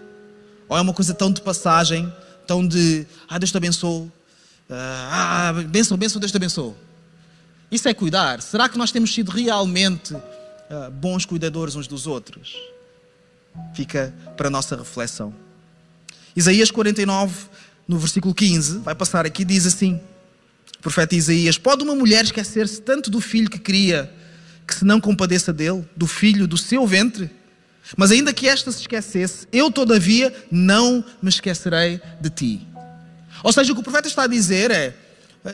Ou 0.68 0.78
é 0.78 0.80
uma 0.80 0.94
coisa 0.94 1.12
tão 1.12 1.32
de 1.32 1.42
passagem, 1.42 2.10
tão 2.46 2.64
de, 2.64 3.04
ah, 3.28 3.36
Deus 3.36 3.50
te 3.50 3.56
abençoe, 3.56 4.08
ah, 4.70 5.52
benção, 5.66 5.96
benção, 5.96 6.20
Deus 6.20 6.30
te 6.30 6.36
abençoe. 6.36 6.72
Isso 7.68 7.88
é 7.88 7.92
cuidar. 7.92 8.40
Será 8.40 8.68
que 8.68 8.78
nós 8.78 8.92
temos 8.92 9.12
sido 9.12 9.32
realmente 9.32 10.14
ah, 10.70 10.88
bons 10.88 11.26
cuidadores 11.26 11.74
uns 11.74 11.88
dos 11.88 12.06
outros? 12.06 12.56
Fica 13.74 14.14
para 14.36 14.46
a 14.46 14.50
nossa 14.50 14.76
reflexão. 14.76 15.34
Isaías 16.36 16.70
49, 16.70 17.34
no 17.88 17.98
versículo 17.98 18.32
15, 18.32 18.78
vai 18.78 18.94
passar 18.94 19.26
aqui, 19.26 19.44
diz 19.44 19.66
assim: 19.66 20.00
o 20.78 20.80
profeta 20.80 21.16
Isaías: 21.16 21.58
Pode 21.58 21.82
uma 21.82 21.96
mulher 21.96 22.22
esquecer-se 22.22 22.80
tanto 22.80 23.10
do 23.10 23.20
filho 23.20 23.50
que 23.50 23.58
cria, 23.58 24.16
que 24.68 24.74
se 24.74 24.84
não 24.84 25.00
compadeça 25.00 25.52
dele, 25.52 25.84
do 25.96 26.06
filho 26.06 26.46
do 26.46 26.58
seu 26.58 26.86
ventre? 26.86 27.30
Mas 27.96 28.10
ainda 28.10 28.34
que 28.34 28.46
esta 28.46 28.70
se 28.70 28.82
esquecesse, 28.82 29.48
eu 29.50 29.70
todavia 29.70 30.32
não 30.50 31.02
me 31.22 31.30
esquecerei 31.30 32.00
de 32.20 32.28
ti. 32.28 32.68
Ou 33.42 33.50
seja, 33.50 33.72
o 33.72 33.74
que 33.74 33.80
o 33.80 33.84
profeta 33.84 34.06
está 34.06 34.24
a 34.24 34.26
dizer 34.26 34.70
é: 34.70 34.94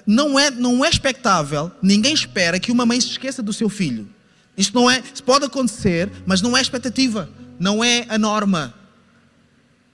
não 0.05 0.39
é, 0.39 0.51
não 0.51 0.85
é 0.85 0.89
expectável, 0.89 1.71
ninguém 1.81 2.13
espera 2.13 2.59
que 2.59 2.73
uma 2.73 2.85
mãe 2.85 3.01
se 3.01 3.09
esqueça 3.09 3.41
do 3.41 3.53
seu 3.53 3.69
filho. 3.69 4.09
Isto 4.57 4.75
não 4.75 4.91
é, 4.91 5.03
pode 5.25 5.45
acontecer, 5.45 6.11
mas 6.27 6.43
não 6.43 6.57
é 6.57 6.61
expectativa, 6.61 7.29
não 7.59 7.85
é 7.85 8.05
a 8.09 8.19
norma. 8.19 8.75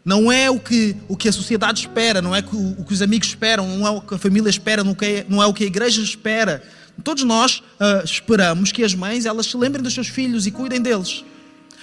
Não 0.02 0.32
é 0.32 0.50
o 0.50 0.58
que, 0.58 0.96
o 1.08 1.16
que 1.16 1.28
a 1.28 1.32
sociedade 1.32 1.80
espera, 1.80 2.22
não 2.22 2.34
é 2.34 2.40
o, 2.40 2.80
o 2.80 2.84
que 2.84 2.92
os 2.94 3.02
amigos 3.02 3.28
esperam, 3.28 3.68
não 3.76 3.86
é 3.86 3.90
o 3.90 4.00
que 4.00 4.14
a 4.14 4.18
família 4.18 4.48
espera, 4.48 4.82
não, 4.82 4.96
é, 5.02 5.26
não 5.28 5.42
é 5.42 5.46
o 5.46 5.52
que 5.52 5.64
a 5.64 5.66
igreja 5.66 6.00
espera. 6.00 6.62
Todos 7.02 7.25
nós 7.25 7.59
uh, 7.59 8.04
esperamos 8.04 8.73
que 8.73 8.85
as 8.85 8.94
mães 8.94 9.26
elas 9.26 9.47
se 9.47 9.56
lembrem 9.56 9.82
dos 9.82 9.94
seus 9.94 10.09
filhos 10.09 10.47
e 10.47 10.50
cuidem 10.50 10.80
deles. 10.80 11.25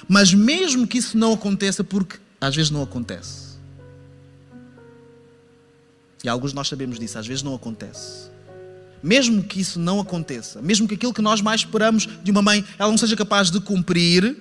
Mas 0.08 0.34
mesmo 0.34 0.88
que 0.88 0.98
isso 0.98 1.18
não 1.18 1.34
aconteça, 1.34 1.84
porque 1.84 2.18
às 2.40 2.56
vezes 2.56 2.72
não 2.72 2.84
acontece. 2.84 3.58
E 6.24 6.30
alguns 6.30 6.52
de 6.52 6.56
nós 6.56 6.68
sabemos 6.68 7.00
disso, 7.00 7.18
às 7.18 7.28
vezes 7.28 7.44
não 7.44 7.56
acontece. 7.56 8.30
Mesmo 9.02 9.44
que 9.44 9.62
isso 9.62 9.80
não 9.80 10.00
aconteça, 10.00 10.62
mesmo 10.62 10.88
que 10.88 10.96
aquilo 10.96 11.14
que 11.14 11.22
nós 11.22 11.42
mais 11.42 11.62
esperamos 11.62 12.08
de 12.24 12.32
uma 12.32 12.42
mãe, 12.42 12.66
ela 12.80 12.90
não 12.90 12.98
seja 12.98 13.16
capaz 13.16 13.52
de 13.52 13.60
cumprir, 13.60 14.36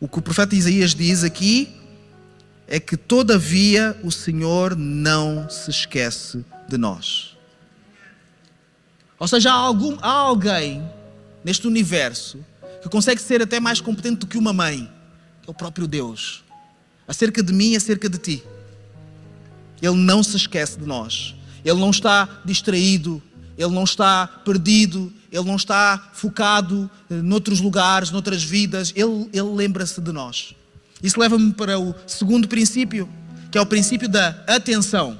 o 0.00 0.08
que 0.08 0.18
o 0.18 0.22
profeta 0.22 0.54
Isaías 0.54 0.94
diz 0.94 1.22
aqui 1.24 1.74
é 2.66 2.80
que, 2.80 2.96
todavia, 2.96 3.96
o 4.02 4.10
Senhor 4.10 4.76
não 4.76 5.48
se 5.48 5.70
esquece 5.70 6.44
de 6.68 6.76
nós. 6.76 7.35
Ou 9.18 9.26
seja, 9.26 9.50
há, 9.50 9.54
algum, 9.54 9.96
há 10.00 10.10
alguém 10.10 10.82
neste 11.44 11.66
universo 11.66 12.44
que 12.82 12.88
consegue 12.88 13.20
ser 13.20 13.42
até 13.42 13.58
mais 13.58 13.80
competente 13.80 14.20
do 14.20 14.26
que 14.26 14.36
uma 14.36 14.52
mãe, 14.52 14.90
que 15.42 15.48
é 15.48 15.50
o 15.50 15.54
próprio 15.54 15.86
Deus, 15.86 16.44
acerca 17.08 17.42
de 17.42 17.52
mim 17.52 17.72
e 17.72 17.76
acerca 17.76 18.08
de 18.08 18.18
ti. 18.18 18.44
Ele 19.80 19.96
não 19.96 20.22
se 20.22 20.36
esquece 20.36 20.78
de 20.78 20.86
nós. 20.86 21.34
Ele 21.64 21.80
não 21.80 21.90
está 21.90 22.40
distraído, 22.44 23.22
ele 23.58 23.72
não 23.72 23.84
está 23.84 24.26
perdido, 24.26 25.12
ele 25.32 25.44
não 25.44 25.56
está 25.56 26.10
focado 26.12 26.88
eh, 27.10 27.14
noutros 27.14 27.60
lugares, 27.60 28.10
noutras 28.10 28.42
vidas. 28.42 28.92
Ele, 28.94 29.28
ele 29.32 29.50
lembra-se 29.50 30.00
de 30.00 30.12
nós. 30.12 30.54
Isso 31.02 31.18
leva-me 31.18 31.52
para 31.52 31.78
o 31.78 31.94
segundo 32.06 32.48
princípio, 32.48 33.08
que 33.50 33.58
é 33.58 33.60
o 33.60 33.66
princípio 33.66 34.08
da 34.08 34.28
atenção. 34.46 35.18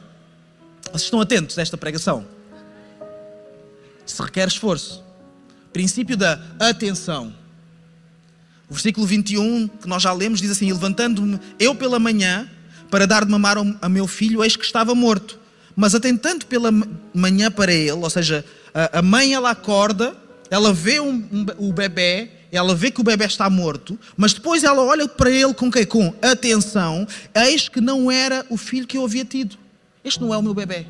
Vocês 0.84 1.02
estão 1.02 1.20
atentos 1.20 1.58
a 1.58 1.62
esta 1.62 1.76
pregação? 1.76 2.35
Isso 4.06 4.22
requer 4.22 4.46
esforço. 4.48 5.02
Princípio 5.72 6.16
da 6.16 6.40
atenção. 6.58 7.34
O 8.68 8.74
versículo 8.74 9.06
21, 9.06 9.68
que 9.68 9.88
nós 9.88 10.02
já 10.02 10.12
lemos, 10.12 10.40
diz 10.40 10.50
assim: 10.50 10.72
Levantando-me 10.72 11.38
eu 11.58 11.74
pela 11.74 11.98
manhã 11.98 12.48
para 12.90 13.06
dar 13.06 13.24
de 13.24 13.30
mamar 13.30 13.56
a 13.80 13.88
meu 13.88 14.06
filho, 14.06 14.42
eis 14.44 14.56
que 14.56 14.64
estava 14.64 14.94
morto. 14.94 15.38
Mas 15.74 15.94
atentando 15.94 16.46
pela 16.46 16.70
manhã 17.12 17.50
para 17.50 17.72
ele, 17.72 17.92
ou 17.92 18.08
seja, 18.08 18.44
a 18.92 19.02
mãe 19.02 19.34
ela 19.34 19.50
acorda, 19.50 20.16
ela 20.50 20.72
vê 20.72 21.00
um, 21.00 21.12
um, 21.30 21.46
o 21.58 21.72
bebê 21.72 22.30
ela 22.56 22.74
vê 22.74 22.90
que 22.90 23.00
o 23.00 23.04
bebê 23.04 23.24
está 23.24 23.48
morto, 23.50 23.98
mas 24.16 24.32
depois 24.32 24.64
ela 24.64 24.82
olha 24.82 25.06
para 25.08 25.30
ele 25.30 25.52
com 25.54 25.70
que? 25.70 25.84
Com 25.84 26.14
atenção, 26.22 27.06
eis 27.34 27.68
que 27.68 27.80
não 27.80 28.10
era 28.10 28.46
o 28.48 28.56
filho 28.56 28.86
que 28.86 28.96
eu 28.96 29.04
havia 29.04 29.24
tido. 29.24 29.56
Este 30.04 30.20
não 30.20 30.32
é 30.32 30.38
o 30.38 30.42
meu 30.42 30.54
bebê. 30.54 30.86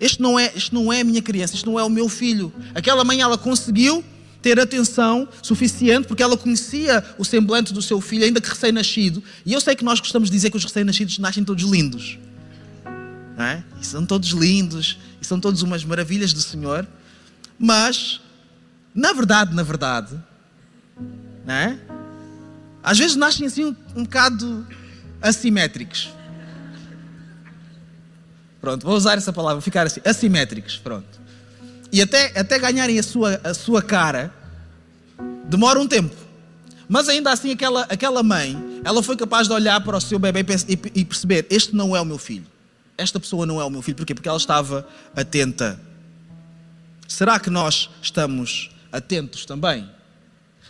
Este 0.00 0.22
não 0.22 0.38
é, 0.38 0.50
este 0.56 0.74
não 0.74 0.90
é 0.90 1.02
a 1.02 1.04
minha 1.04 1.20
criança, 1.20 1.54
este 1.54 1.66
não 1.66 1.78
é 1.78 1.84
o 1.84 1.90
meu 1.90 2.08
filho. 2.08 2.52
Aquela 2.74 3.04
mãe 3.04 3.20
ela 3.20 3.36
conseguiu 3.36 4.02
ter 4.40 4.58
atenção 4.58 5.28
suficiente 5.42 6.08
porque 6.08 6.22
ela 6.22 6.36
conhecia 6.36 7.04
o 7.18 7.24
semblante 7.24 7.74
do 7.74 7.82
seu 7.82 8.00
filho, 8.00 8.24
ainda 8.24 8.40
que 8.40 8.48
recém-nascido. 8.48 9.22
E 9.44 9.52
eu 9.52 9.60
sei 9.60 9.76
que 9.76 9.84
nós 9.84 10.00
gostamos 10.00 10.30
de 10.30 10.36
dizer 10.36 10.50
que 10.50 10.56
os 10.56 10.64
recém-nascidos 10.64 11.18
nascem 11.18 11.44
todos 11.44 11.62
lindos. 11.64 12.18
Não 13.36 13.44
é? 13.44 13.62
E 13.80 13.86
são 13.86 14.06
todos 14.06 14.30
lindos, 14.30 14.98
e 15.20 15.26
são 15.26 15.38
todos 15.38 15.60
umas 15.62 15.84
maravilhas 15.84 16.32
do 16.32 16.40
Senhor. 16.40 16.86
Mas, 17.58 18.20
na 18.94 19.12
verdade, 19.12 19.54
na 19.54 19.62
verdade, 19.62 20.18
né? 21.44 21.78
Às 22.82 22.98
vezes 22.98 23.16
nascem 23.16 23.46
assim 23.46 23.66
um, 23.66 23.76
um 23.94 24.04
bocado 24.04 24.66
assimétricos. 25.20 26.08
Pronto, 28.60 28.86
vou 28.86 28.94
usar 28.94 29.16
essa 29.16 29.32
palavra, 29.32 29.60
ficar 29.60 29.86
assim, 29.86 30.00
assimétricos, 30.04 30.76
pronto. 30.76 31.20
E 31.92 32.00
até, 32.00 32.38
até 32.38 32.58
ganharem 32.58 32.98
a 32.98 33.02
sua, 33.02 33.40
a 33.42 33.54
sua 33.54 33.82
cara, 33.82 34.32
demora 35.46 35.80
um 35.80 35.88
tempo. 35.88 36.14
Mas 36.88 37.08
ainda 37.08 37.32
assim, 37.32 37.52
aquela, 37.52 37.82
aquela 37.82 38.22
mãe, 38.22 38.80
ela 38.84 39.02
foi 39.02 39.16
capaz 39.16 39.46
de 39.46 39.54
olhar 39.54 39.80
para 39.80 39.96
o 39.96 40.00
seu 40.00 40.18
bebê 40.18 40.44
e, 40.68 41.00
e 41.00 41.04
perceber: 41.04 41.46
este 41.48 41.74
não 41.74 41.96
é 41.96 42.00
o 42.00 42.04
meu 42.04 42.18
filho. 42.18 42.46
Esta 42.98 43.18
pessoa 43.18 43.46
não 43.46 43.60
é 43.60 43.64
o 43.64 43.70
meu 43.70 43.80
filho. 43.80 43.96
Porquê? 43.96 44.14
Porque 44.14 44.28
ela 44.28 44.36
estava 44.36 44.86
atenta. 45.16 45.80
Será 47.08 47.40
que 47.40 47.48
nós 47.48 47.88
estamos 48.02 48.70
atentos 48.92 49.46
também? 49.46 49.88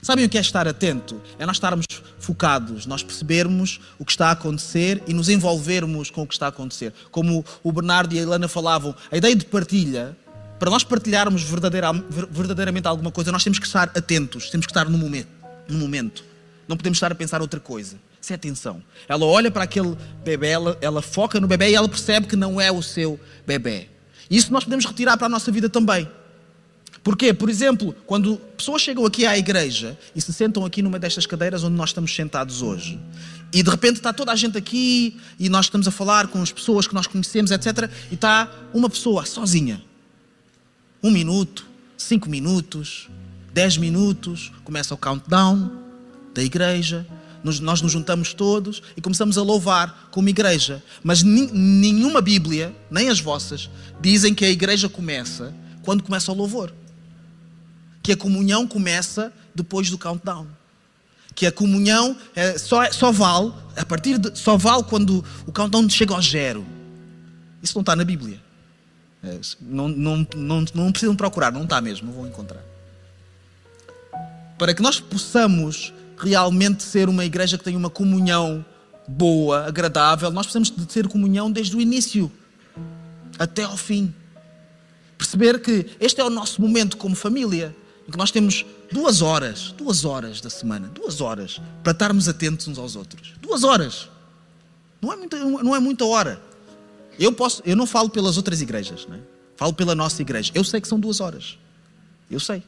Sabem 0.03 0.25
o 0.25 0.29
que 0.29 0.39
é 0.39 0.41
estar 0.41 0.67
atento? 0.67 1.21
É 1.39 1.45
nós 1.45 1.57
estarmos 1.57 1.87
focados, 2.19 2.87
nós 2.87 3.03
percebermos 3.03 3.81
o 3.99 4.05
que 4.05 4.13
está 4.13 4.29
a 4.29 4.33
acontecer 4.33 5.03
e 5.07 5.13
nos 5.13 5.29
envolvermos 5.29 6.11
com 6.11 6.23
o 6.23 6.27
que 6.27 6.35
está 6.35 6.47
a 6.47 6.49
acontecer. 6.49 6.93
Como 7.11 7.45
o 7.63 7.73
Bernardo 7.73 8.15
e 8.15 8.19
a 8.19 8.23
Helena 8.23 8.49
falavam, 8.49 8.95
a 9.11 9.17
ideia 9.17 9.35
de 9.37 9.45
partilha, 9.45 10.17
para 10.59 10.71
nós 10.71 10.85
partilharmos 10.85 11.43
verdadeiramente 11.43 12.87
alguma 12.87 13.11
coisa, 13.11 13.33
nós 13.33 13.45
temos 13.45 13.59
que 13.59 13.67
estar 13.67 13.91
atentos, 13.95 14.51
temos 14.51 14.67
que 14.67 14.73
estar 14.73 14.89
no 14.89 14.97
momento. 14.97 15.29
No 15.69 15.79
momento. 15.79 16.25
Não 16.67 16.77
podemos 16.77 16.97
estar 16.97 17.11
a 17.11 17.15
pensar 17.15 17.41
outra 17.41 17.61
coisa. 17.61 17.97
Isso 18.21 18.33
é 18.33 18.37
atenção. 18.37 18.83
Ela 19.09 19.25
olha 19.25 19.51
para 19.51 19.65
aquele 19.65 19.97
bebê, 20.23 20.49
ela, 20.49 20.79
ela 20.81 21.03
foca 21.03 21.41
no 21.41 21.49
bebê 21.49 21.71
e 21.71 21.75
ela 21.75 21.89
percebe 21.89 22.27
que 22.27 22.37
não 22.37 22.61
é 22.61 22.71
o 22.71 22.83
seu 22.83 23.19
bebê. 23.47 23.89
Isso 24.31 24.53
nós 24.53 24.65
podemos 24.65 24.85
retirar 24.85 25.17
para 25.17 25.27
a 25.27 25.31
nossa 25.31 25.51
vida 25.51 25.69
também. 25.69 26.09
Porquê? 27.03 27.33
Por 27.33 27.49
exemplo, 27.49 27.95
quando 28.07 28.37
pessoas 28.57 28.83
chegam 28.83 29.07
aqui 29.07 29.25
à 29.25 29.37
igreja 29.37 29.99
e 30.15 30.21
se 30.21 30.33
sentam 30.33 30.65
aqui 30.67 30.83
numa 30.83 30.99
destas 30.99 31.25
cadeiras 31.25 31.65
onde 31.65 31.75
nós 31.75 31.91
estamos 31.91 32.15
sentados 32.15 32.61
hoje, 32.61 33.01
e 33.53 33.63
de 33.63 33.71
repente 33.71 33.97
está 33.97 34.13
toda 34.13 34.33
a 34.33 34.37
gente 34.37 34.59
aqui 34.59 35.19
e 35.39 35.49
nós 35.49 35.67
estamos 35.67 35.89
a 35.89 35.91
falar 35.91 36.29
com 36.29 36.43
as 36.43 36.53
pessoas 36.53 36.87
que 36.87 36.95
nós 36.95 37.07
conhecemos, 37.07 37.51
etc., 37.51 37.91
e 38.11 38.15
está 38.15 38.51
uma 38.75 38.89
pessoa 38.91 39.25
sozinha. 39.25 39.83
Um 41.03 41.11
minuto, 41.11 41.67
cinco 41.97 42.29
minutos, 42.29 43.09
dez 43.53 43.79
minutos, 43.79 44.53
começa 44.63 44.93
o 44.93 44.99
countdown 44.99 45.71
da 46.35 46.43
igreja, 46.43 47.07
nós 47.43 47.81
nos 47.81 47.91
juntamos 47.91 48.35
todos 48.35 48.83
e 48.95 49.01
começamos 49.01 49.39
a 49.39 49.43
louvar 49.43 50.11
como 50.11 50.29
igreja. 50.29 50.83
Mas 51.03 51.23
nenhuma 51.23 52.21
Bíblia, 52.21 52.77
nem 52.91 53.09
as 53.09 53.19
vossas, 53.19 53.71
dizem 54.03 54.35
que 54.35 54.45
a 54.45 54.51
igreja 54.51 54.91
começa 54.91 55.55
quando 55.83 56.03
começa 56.03 56.31
o 56.31 56.35
louvor 56.35 56.75
que 58.03 58.13
a 58.13 58.17
comunhão 58.17 58.67
começa 58.67 59.33
depois 59.55 59.91
do 59.91 59.99
countdown. 59.99 60.47
Que 61.35 61.47
a 61.47 61.53
comunhão 61.53 62.17
é, 62.35 62.59
só, 62.59 62.91
só 62.91 63.13
vale 63.13 63.53
a 63.77 63.85
partir 63.85 64.19
de, 64.19 64.39
só 64.39 64.57
vale 64.57 64.85
quando 64.85 65.25
o 65.47 65.53
countdown 65.53 65.89
chega 65.89 66.15
ao 66.15 66.23
zero. 66.23 66.67
Isso 67.63 67.75
não 67.75 67.83
está 67.83 67.95
na 67.95 68.05
Bíblia. 68.05 68.41
É, 69.23 69.39
não, 69.61 69.89
não, 69.89 70.27
não, 70.35 70.65
não 70.75 70.93
precisam 70.93 71.15
procurar, 71.15 71.53
não 71.53 71.65
está 71.65 71.81
mesmo, 71.81 72.09
não 72.09 72.15
vão 72.15 72.27
encontrar. 72.27 72.63
Para 74.59 74.75
que 74.75 74.83
nós 74.83 75.01
possamos 75.01 75.93
realmente 76.19 76.83
ser 76.83 77.09
uma 77.09 77.25
igreja 77.25 77.57
que 77.57 77.65
tenha 77.65 77.79
uma 77.79 77.91
comunhão 77.91 78.65
boa, 79.07 79.67
agradável, 79.67 80.31
nós 80.31 80.47
precisamos 80.47 80.71
de 80.71 80.87
ter 80.87 81.09
comunhão 81.09 81.51
desde 81.51 81.77
o 81.77 81.81
início 81.81 82.31
até 83.39 83.63
ao 83.65 83.77
fim. 83.77 84.15
Perceber 85.17 85.61
que 85.61 85.87
este 85.99 86.21
é 86.21 86.25
o 86.25 86.31
nosso 86.31 86.61
momento 86.61 86.97
como 86.97 87.15
família 87.15 87.75
em 88.07 88.11
que 88.11 88.19
nós 88.19 88.31
temos 88.31 88.65
duas 88.91 89.23
horas, 89.23 89.75
duas 89.77 90.05
horas 90.05 90.41
da 90.41 90.51
semana, 90.51 90.89
duas 90.89 91.21
horas, 91.21 91.61
para 91.83 91.93
estarmos 91.93 92.29
atentos 92.29 92.67
uns 92.69 92.79
aos 92.79 92.97
outros. 92.97 93.35
Duas 93.41 93.65
horas. 93.65 94.09
Não 95.01 95.13
é 95.13 95.17
muita, 95.17 95.39
não 95.39 95.77
é 95.77 95.81
muita 95.81 96.05
hora. 96.05 96.41
Eu, 97.19 97.33
posso, 97.33 97.63
eu 97.65 97.77
não 97.77 97.87
falo 97.87 98.11
pelas 98.11 98.37
outras 98.37 98.61
igrejas, 98.61 99.07
não 99.09 99.17
é? 99.17 99.21
falo 99.57 99.75
pela 99.75 99.95
nossa 99.95 100.23
igreja. 100.23 100.51
Eu 100.55 100.65
sei 100.65 100.81
que 100.81 100.89
são 100.89 100.99
duas 100.99 101.21
horas. 101.21 101.59
Eu 102.31 102.41
sei. 102.41 102.63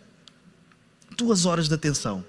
Duas 1.16 1.46
horas 1.46 1.66
de 1.66 1.74
atenção. 1.74 2.22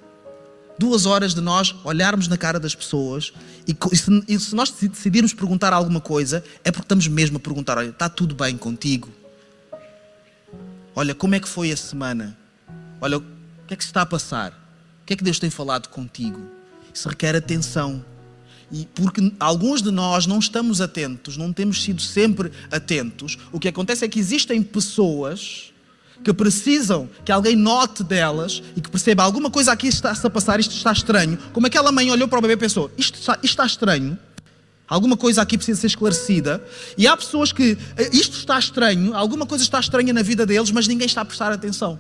Duas 0.80 1.06
horas 1.06 1.36
de 1.36 1.42
nós 1.42 1.76
olharmos 1.84 2.28
na 2.28 2.38
cara 2.38 2.60
das 2.60 2.74
pessoas 2.74 3.34
e, 3.68 3.76
e, 3.92 3.98
se, 3.98 4.24
e 4.28 4.40
se 4.40 4.56
nós 4.56 4.72
decidirmos 4.72 5.34
perguntar 5.34 5.72
alguma 5.74 6.00
coisa, 6.00 6.44
é 6.64 6.72
porque 6.72 6.86
estamos 6.86 7.08
mesmo 7.08 7.38
a 7.38 7.40
perguntar: 7.40 7.78
olha, 7.78 7.90
está 7.90 8.08
tudo 8.10 8.34
bem 8.34 8.58
contigo? 8.58 9.10
Olha, 10.96 11.14
como 11.14 11.36
é 11.36 11.40
que 11.40 11.48
foi 11.48 11.72
a 11.72 11.78
semana? 11.78 12.38
Olha, 13.04 13.18
o 13.18 13.22
que 13.68 13.74
é 13.74 13.76
que 13.76 13.84
está 13.84 14.04
a 14.04 14.06
passar? 14.06 14.52
O 15.02 15.06
que 15.06 15.12
é 15.12 15.18
que 15.18 15.24
Deus 15.26 15.38
tem 15.38 15.50
falado 15.50 15.90
contigo? 15.90 16.40
Isso 16.94 17.10
requer 17.10 17.36
atenção. 17.36 18.02
e 18.72 18.88
porque 18.96 19.34
alguns 19.42 19.82
de 19.82 19.92
nós 19.92 20.26
não 20.26 20.40
estamos 20.40 20.80
atentos, 20.80 21.36
não 21.36 21.52
temos 21.52 21.84
sido 21.84 22.02
sempre 22.02 22.50
atentos, 22.72 23.38
o 23.52 23.60
que 23.60 23.68
acontece 23.68 24.06
é 24.06 24.08
que 24.08 24.18
existem 24.18 24.64
pessoas 24.64 25.74
que 26.24 26.32
precisam 26.32 27.10
que 27.26 27.32
alguém 27.34 27.58
note 27.58 28.06
delas 28.06 28.64
e 28.74 28.80
que 28.80 28.90
perceba 28.90 29.22
alguma 29.22 29.52
coisa 29.52 29.74
aqui 29.74 29.90
está-se 29.90 30.26
a 30.26 30.30
passar, 30.30 30.62
isto 30.62 30.74
está 30.74 30.94
estranho. 30.94 31.38
Como 31.52 31.68
aquela 31.68 31.92
mãe 31.92 32.10
olhou 32.10 32.30
para 32.30 32.40
o 32.40 32.42
bebê 32.42 32.54
e 32.54 32.58
pensou: 32.58 32.90
isto 32.98 33.20
está, 33.20 33.34
isto 33.34 33.46
está 33.46 33.66
estranho, 33.66 34.18
alguma 34.88 35.18
coisa 35.18 35.42
aqui 35.42 35.58
precisa 35.58 35.82
ser 35.82 35.88
esclarecida. 35.88 36.66
E 36.98 37.06
há 37.06 37.18
pessoas 37.18 37.52
que 37.52 37.78
eh, 37.98 38.10
isto 38.14 38.38
está 38.38 38.58
estranho, 38.58 39.14
alguma 39.14 39.46
coisa 39.46 39.62
está 39.62 39.82
estranha 39.82 40.14
na 40.14 40.22
vida 40.22 40.46
deles, 40.46 40.72
mas 40.72 40.88
ninguém 40.88 41.06
está 41.06 41.20
a 41.20 41.26
prestar 41.26 41.52
atenção. 41.52 42.00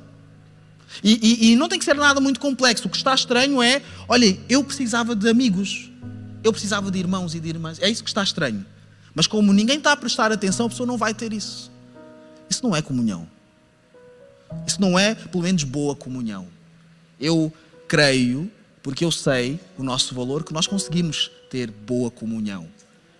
E, 1.01 1.47
e, 1.49 1.51
e 1.51 1.55
não 1.55 1.69
tem 1.69 1.79
que 1.79 1.85
ser 1.85 1.95
nada 1.95 2.19
muito 2.19 2.39
complexo. 2.39 2.87
O 2.87 2.91
que 2.91 2.97
está 2.97 3.15
estranho 3.15 3.61
é: 3.61 3.81
olha, 4.07 4.37
eu 4.49 4.63
precisava 4.63 5.15
de 5.15 5.29
amigos, 5.29 5.89
eu 6.43 6.51
precisava 6.51 6.91
de 6.91 6.99
irmãos 6.99 7.33
e 7.33 7.39
de 7.39 7.49
irmãs. 7.49 7.79
É 7.81 7.89
isso 7.89 8.03
que 8.03 8.09
está 8.09 8.21
estranho. 8.21 8.65
Mas 9.15 9.27
como 9.27 9.53
ninguém 9.53 9.77
está 9.77 9.91
a 9.91 9.97
prestar 9.97 10.31
atenção, 10.31 10.65
a 10.65 10.69
pessoa 10.69 10.87
não 10.87 10.97
vai 10.97 11.13
ter 11.13 11.31
isso. 11.31 11.71
Isso 12.49 12.63
não 12.63 12.75
é 12.75 12.81
comunhão. 12.81 13.27
Isso 14.67 14.79
não 14.81 14.97
é, 14.97 15.15
pelo 15.15 15.43
menos, 15.43 15.63
boa 15.63 15.95
comunhão. 15.95 16.47
Eu 17.19 17.51
creio, 17.87 18.51
porque 18.81 19.05
eu 19.05 19.11
sei 19.11 19.59
o 19.77 19.83
nosso 19.83 20.13
valor, 20.13 20.43
que 20.43 20.53
nós 20.53 20.67
conseguimos 20.67 21.31
ter 21.49 21.69
boa 21.71 22.11
comunhão, 22.11 22.67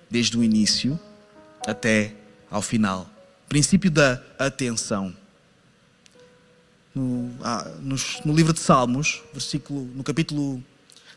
desde 0.10 0.38
o 0.38 0.44
início 0.44 1.00
até 1.65 2.13
ao 2.50 2.62
final. 2.62 3.10
Princípio 3.48 3.89
da 3.89 4.22
atenção. 4.38 5.15
No, 6.94 7.32
ah, 7.42 7.72
no, 7.82 8.34
livro 8.34 8.54
de 8.54 8.60
Salmos, 8.60 9.22
versículo, 9.32 9.90
no 9.96 10.04
capítulo 10.04 10.64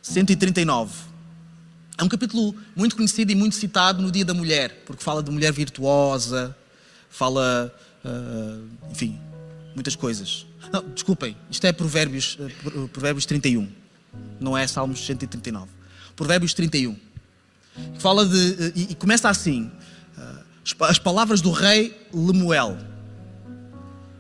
139. 0.03 0.93
É 1.99 2.05
um 2.05 2.09
capítulo 2.09 2.55
muito 2.75 2.97
conhecido 2.97 3.33
e 3.33 3.35
muito 3.35 3.57
citado 3.57 4.03
no 4.03 4.11
Dia 4.11 4.25
da 4.25 4.35
Mulher, 4.35 4.83
porque 4.87 5.03
fala 5.03 5.23
de 5.23 5.31
mulher 5.31 5.53
virtuosa, 5.53 6.57
fala, 7.09 7.75
uh, 8.05 8.91
enfim, 8.91 9.19
muitas 9.75 9.97
coisas. 9.97 10.47
Não, 10.73 10.83
desculpem, 10.91 11.37
isto 11.51 11.67
é 11.67 11.73
Provérbios, 11.73 12.37
eh, 12.41 12.89
Provérbios 12.93 13.25
31, 13.25 13.69
não 14.41 14.57
é 14.57 14.67
Salmos 14.67 15.05
139. 15.07 15.71
Provérbios 16.15 16.53
31. 16.55 16.97
Fala 17.99 18.27
de. 18.27 18.53
Eh, 18.53 18.73
e, 18.75 18.83
e 18.93 18.95
começa 18.95 19.29
assim: 19.29 19.71
as 20.81 20.99
palavras 20.99 21.41
do 21.41 21.51
rei 21.51 21.97
Lemuel. 22.13 22.77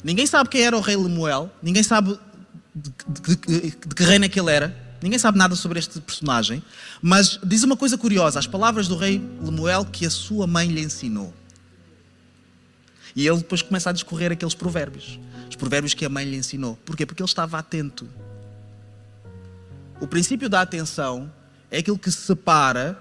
Ninguém 0.06 0.24
sabe 0.24 0.48
quem 0.48 0.62
era 0.62 0.76
o 0.76 0.80
rei 0.80 0.94
Lemuel, 0.94 1.50
ninguém 1.60 1.82
sabe 1.82 2.16
de, 2.72 2.92
de, 3.08 3.36
de, 3.36 3.60
de 3.70 3.92
que 3.92 4.04
reino 4.04 4.24
é 4.24 4.28
que 4.28 4.38
ele 4.38 4.52
era, 4.52 4.72
ninguém 5.02 5.18
sabe 5.18 5.36
nada 5.36 5.56
sobre 5.56 5.80
este 5.80 6.00
personagem, 6.00 6.62
mas 7.02 7.40
diz 7.42 7.64
uma 7.64 7.76
coisa 7.76 7.98
curiosa: 7.98 8.38
as 8.38 8.46
palavras 8.46 8.86
do 8.86 8.96
rei 8.96 9.20
Lemuel 9.42 9.84
que 9.84 10.06
a 10.06 10.10
sua 10.10 10.46
mãe 10.46 10.68
lhe 10.68 10.80
ensinou. 10.80 11.34
E 13.16 13.26
ele 13.26 13.38
depois 13.38 13.62
começa 13.62 13.90
a 13.90 13.92
discorrer 13.92 14.30
aqueles 14.30 14.54
provérbios. 14.54 15.18
Os 15.50 15.56
provérbios 15.56 15.92
que 15.92 16.04
a 16.04 16.08
mãe 16.08 16.24
lhe 16.24 16.36
ensinou. 16.36 16.78
Porquê? 16.84 17.04
Porque 17.04 17.20
ele 17.20 17.28
estava 17.28 17.58
atento. 17.58 18.08
O 20.00 20.06
princípio 20.06 20.48
da 20.48 20.60
atenção 20.60 21.32
é 21.68 21.78
aquilo 21.78 21.98
que 21.98 22.12
separa 22.12 22.96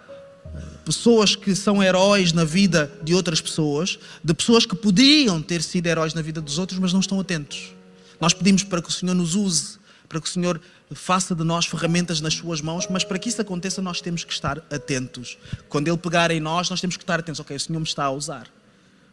pessoas 0.84 1.36
que 1.36 1.56
são 1.56 1.82
heróis 1.82 2.32
na 2.32 2.44
vida 2.44 2.92
de 3.04 3.14
outras 3.14 3.42
pessoas 3.42 3.98
de 4.24 4.34
pessoas 4.34 4.66
que 4.66 4.76
podiam 4.76 5.42
ter 5.42 5.62
sido 5.62 5.88
heróis 5.88 6.14
na 6.14 6.22
vida 6.22 6.40
dos 6.40 6.58
outros, 6.58 6.80
mas 6.80 6.94
não 6.94 7.00
estão 7.00 7.20
atentos. 7.20 7.74
Nós 8.20 8.34
pedimos 8.34 8.64
para 8.64 8.82
que 8.82 8.90
o 8.90 8.92
Senhor 8.92 9.14
nos 9.14 9.36
use, 9.36 9.78
para 10.08 10.22
que 10.22 10.28
o 10.28 10.30
Senhor 10.30 10.62
faça 10.94 11.34
de 11.34 11.44
nós 11.44 11.66
ferramentas 11.66 12.22
nas 12.22 12.36
suas 12.36 12.62
mãos, 12.62 12.88
mas 12.90 13.04
para 13.04 13.18
que 13.18 13.30
isso 13.30 13.42
aconteça 13.42 13.82
nós 13.82 14.02
temos 14.02 14.24
que 14.24 14.32
estar 14.32 14.60
atentos. 14.72 15.38
Quando 15.68 15.88
Ele 15.88 15.98
pegar 15.98 16.32
em 16.32 16.40
nós, 16.40 16.70
nós 16.70 16.80
temos 16.80 16.96
que 16.96 17.04
estar 17.04 17.20
atentos. 17.20 17.40
Ok, 17.40 17.56
o 17.56 17.60
Senhor 17.60 17.80
me 17.80 17.86
está 17.86 18.06
a 18.06 18.12
usar. 18.12 18.48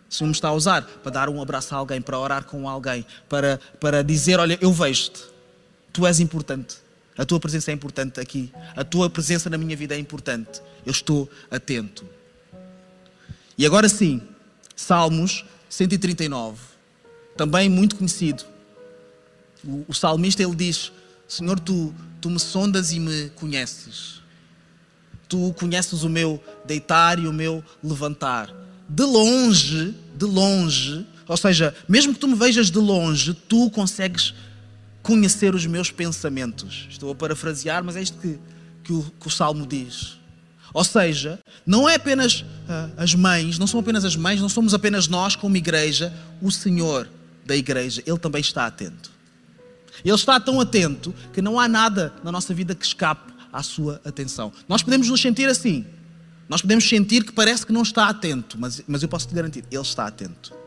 O 0.08 0.14
Senhor 0.14 0.28
me 0.28 0.34
está 0.34 0.48
a 0.48 0.52
usar 0.52 0.82
para 0.82 1.10
dar 1.10 1.28
um 1.28 1.40
abraço 1.40 1.74
a 1.74 1.78
alguém, 1.78 2.00
para 2.00 2.18
orar 2.18 2.44
com 2.44 2.68
alguém, 2.68 3.06
para, 3.28 3.58
para 3.80 4.04
dizer: 4.04 4.38
Olha, 4.38 4.58
eu 4.60 4.70
vejo-te, 4.70 5.22
tu 5.90 6.06
és 6.06 6.20
importante, 6.20 6.76
a 7.16 7.24
tua 7.24 7.38
presença 7.38 7.70
é 7.70 7.74
importante 7.74 8.20
aqui, 8.20 8.52
a 8.74 8.84
tua 8.84 9.10
presença 9.10 9.50
na 9.50 9.58
minha 9.58 9.76
vida 9.76 9.94
é 9.94 9.98
importante, 9.98 10.62
eu 10.84 10.92
estou 10.92 11.28
atento. 11.50 12.04
E 13.56 13.66
agora 13.66 13.88
sim, 13.88 14.22
Salmos 14.74 15.44
139, 15.68 16.58
também 17.36 17.68
muito 17.68 17.96
conhecido. 17.96 18.44
O, 19.64 19.84
o 19.88 19.94
salmista 19.94 20.42
ele 20.42 20.54
diz: 20.54 20.90
Senhor, 21.28 21.60
tu, 21.60 21.94
tu 22.20 22.30
me 22.30 22.40
sondas 22.40 22.92
e 22.92 22.98
me 22.98 23.30
conheces. 23.30 24.20
Tu 25.28 25.54
conheces 25.54 26.02
o 26.02 26.08
meu 26.08 26.42
deitar 26.64 27.18
e 27.18 27.26
o 27.26 27.32
meu 27.32 27.64
levantar 27.82 28.62
de 28.88 29.04
longe, 29.04 29.94
de 30.14 30.26
longe, 30.26 31.06
ou 31.26 31.36
seja, 31.36 31.74
mesmo 31.88 32.12
que 32.12 32.20
tu 32.20 32.28
me 32.28 32.34
vejas 32.34 32.70
de 32.70 32.78
longe, 32.78 33.32
tu 33.32 33.70
consegues 33.70 34.34
conhecer 35.02 35.54
os 35.54 35.66
meus 35.66 35.90
pensamentos. 35.90 36.86
Estou 36.90 37.10
a 37.10 37.14
parafrasear, 37.14 37.82
mas 37.82 37.96
é 37.96 38.02
isto 38.02 38.18
que, 38.18 38.38
que, 38.84 38.92
o, 38.92 39.02
que 39.02 39.26
o 39.26 39.30
Salmo 39.30 39.66
diz. 39.66 40.18
Ou 40.72 40.84
seja, 40.84 41.38
não 41.66 41.88
é 41.88 41.96
apenas 41.96 42.40
uh, 42.40 42.92
as 42.96 43.14
mães, 43.14 43.58
não 43.58 43.66
são 43.66 43.80
apenas 43.80 44.04
as 44.04 44.16
mães, 44.16 44.40
não 44.40 44.48
somos 44.48 44.72
apenas 44.72 45.06
nós 45.06 45.36
como 45.36 45.56
igreja, 45.56 46.12
o 46.40 46.50
Senhor 46.50 47.08
da 47.44 47.54
igreja, 47.54 48.02
Ele 48.06 48.18
também 48.18 48.40
está 48.40 48.66
atento. 48.66 49.10
Ele 50.04 50.14
está 50.14 50.40
tão 50.40 50.60
atento 50.60 51.14
que 51.32 51.42
não 51.42 51.60
há 51.60 51.68
nada 51.68 52.12
na 52.24 52.32
nossa 52.32 52.54
vida 52.54 52.74
que 52.74 52.84
escape 52.84 53.32
à 53.52 53.62
sua 53.62 54.00
atenção. 54.04 54.52
Nós 54.68 54.82
podemos 54.82 55.08
nos 55.08 55.20
sentir 55.20 55.48
assim, 55.48 55.84
nós 56.48 56.62
podemos 56.62 56.88
sentir 56.88 57.24
que 57.24 57.32
parece 57.32 57.66
que 57.66 57.72
não 57.72 57.82
está 57.82 58.08
atento, 58.08 58.56
mas, 58.58 58.82
mas 58.88 59.02
eu 59.02 59.08
posso 59.08 59.28
te 59.28 59.34
garantir, 59.34 59.64
ele 59.70 59.82
está 59.82 60.06
atento. 60.06 60.61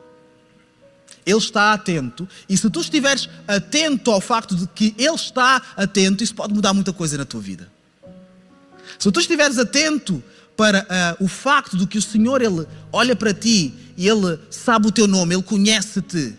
Ele 1.25 1.37
está 1.37 1.73
atento, 1.73 2.27
e 2.47 2.55
se 2.55 2.69
tu 2.69 2.81
estiveres 2.81 3.27
atento 3.47 4.11
ao 4.11 4.21
facto 4.21 4.55
de 4.55 4.67
que 4.67 4.93
Ele 4.97 5.15
está 5.15 5.61
atento, 5.75 6.23
isso 6.23 6.35
pode 6.35 6.53
mudar 6.53 6.73
muita 6.73 6.93
coisa 6.93 7.17
na 7.17 7.25
tua 7.25 7.41
vida. 7.41 7.67
Se 8.99 9.11
tu 9.11 9.19
estiveres 9.19 9.57
atento 9.57 10.23
para 10.55 10.83
uh, 11.19 11.25
o 11.25 11.27
facto 11.27 11.77
de 11.77 11.87
que 11.87 11.97
o 11.97 12.01
Senhor 12.01 12.41
Ele 12.41 12.65
olha 12.91 13.15
para 13.15 13.33
ti 13.33 13.73
e 13.97 14.07
Ele 14.07 14.39
sabe 14.49 14.87
o 14.87 14.91
teu 14.91 15.07
nome, 15.07 15.33
Ele 15.33 15.43
conhece-te, 15.43 16.35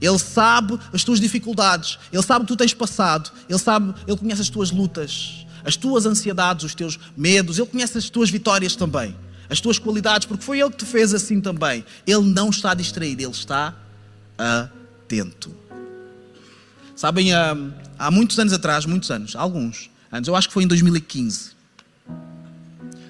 Ele 0.00 0.18
sabe 0.18 0.78
as 0.92 1.04
tuas 1.04 1.20
dificuldades, 1.20 1.98
Ele 2.12 2.22
sabe 2.22 2.44
o 2.44 2.46
que 2.46 2.52
tu 2.52 2.56
tens 2.56 2.74
passado, 2.74 3.30
Ele 3.48 3.58
sabe, 3.58 3.94
Ele 4.06 4.16
conhece 4.16 4.42
as 4.42 4.48
tuas 4.48 4.70
lutas 4.70 5.44
as 5.64 5.76
tuas 5.76 6.04
ansiedades, 6.04 6.64
os 6.64 6.74
teus 6.74 7.00
medos, 7.16 7.58
Ele 7.58 7.66
conhece 7.66 7.96
as 7.96 8.10
tuas 8.10 8.30
vitórias 8.30 8.76
também, 8.76 9.16
as 9.48 9.60
tuas 9.60 9.78
qualidades, 9.78 10.26
porque 10.26 10.44
foi 10.44 10.60
Ele 10.60 10.70
que 10.70 10.78
te 10.78 10.84
fez 10.84 11.14
assim 11.14 11.40
também. 11.40 11.84
Ele 12.06 12.22
não 12.22 12.50
está 12.50 12.74
distraído, 12.74 13.22
Ele 13.22 13.30
está 13.30 13.74
atento. 14.38 15.54
Sabem, 16.96 17.32
há, 17.32 17.56
há 17.98 18.10
muitos 18.10 18.38
anos 18.38 18.52
atrás, 18.52 18.86
muitos 18.86 19.10
anos, 19.10 19.34
alguns 19.34 19.90
anos, 20.10 20.28
eu 20.28 20.36
acho 20.36 20.48
que 20.48 20.54
foi 20.54 20.64
em 20.64 20.68
2015, 20.68 21.52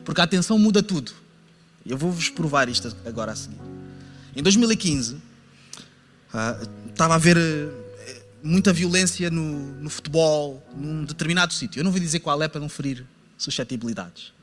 porque 0.04 0.20
a 0.20 0.24
atenção 0.24 0.58
muda 0.58 0.82
tudo. 0.82 1.12
Eu 1.84 1.98
vou-vos 1.98 2.30
provar 2.30 2.68
isto 2.68 2.94
agora 3.04 3.32
a 3.32 3.36
seguir. 3.36 3.58
Em 4.34 4.42
2015, 4.42 5.14
uh, 5.14 5.20
ah, 6.32 6.58
estava 6.90 7.14
a 7.14 7.18
ver 7.18 7.36
muita 8.44 8.74
violência 8.74 9.30
no, 9.30 9.74
no 9.80 9.88
futebol, 9.88 10.62
num 10.76 11.04
determinado 11.04 11.52
sítio. 11.54 11.80
Eu 11.80 11.84
não 11.84 11.90
vou 11.90 11.98
dizer 11.98 12.20
qual 12.20 12.42
é 12.42 12.46
para 12.46 12.60
não 12.60 12.68
ferir 12.68 13.06
suscetibilidades. 13.38 14.34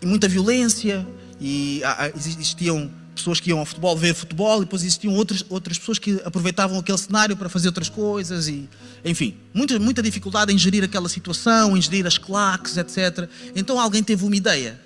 E 0.00 0.06
muita 0.06 0.26
violência, 0.26 1.06
e 1.38 1.82
existiam 2.16 2.90
pessoas 3.18 3.40
que 3.40 3.50
iam 3.50 3.58
ao 3.58 3.66
futebol 3.66 3.96
ver 3.96 4.14
futebol, 4.14 4.58
e 4.58 4.64
depois 4.64 4.82
existiam 4.82 5.14
outras, 5.14 5.44
outras 5.48 5.78
pessoas 5.78 5.98
que 5.98 6.20
aproveitavam 6.24 6.78
aquele 6.78 6.98
cenário 6.98 7.36
para 7.36 7.48
fazer 7.48 7.68
outras 7.68 7.88
coisas, 7.88 8.48
e 8.48 8.68
enfim, 9.04 9.36
muita, 9.52 9.78
muita 9.78 10.02
dificuldade 10.02 10.52
em 10.52 10.58
gerir 10.58 10.82
aquela 10.82 11.08
situação, 11.08 11.76
em 11.76 11.82
gerir 11.82 12.06
as 12.06 12.16
claques, 12.18 12.76
etc. 12.76 13.28
Então 13.54 13.78
alguém 13.78 14.02
teve 14.02 14.24
uma 14.24 14.36
ideia. 14.36 14.80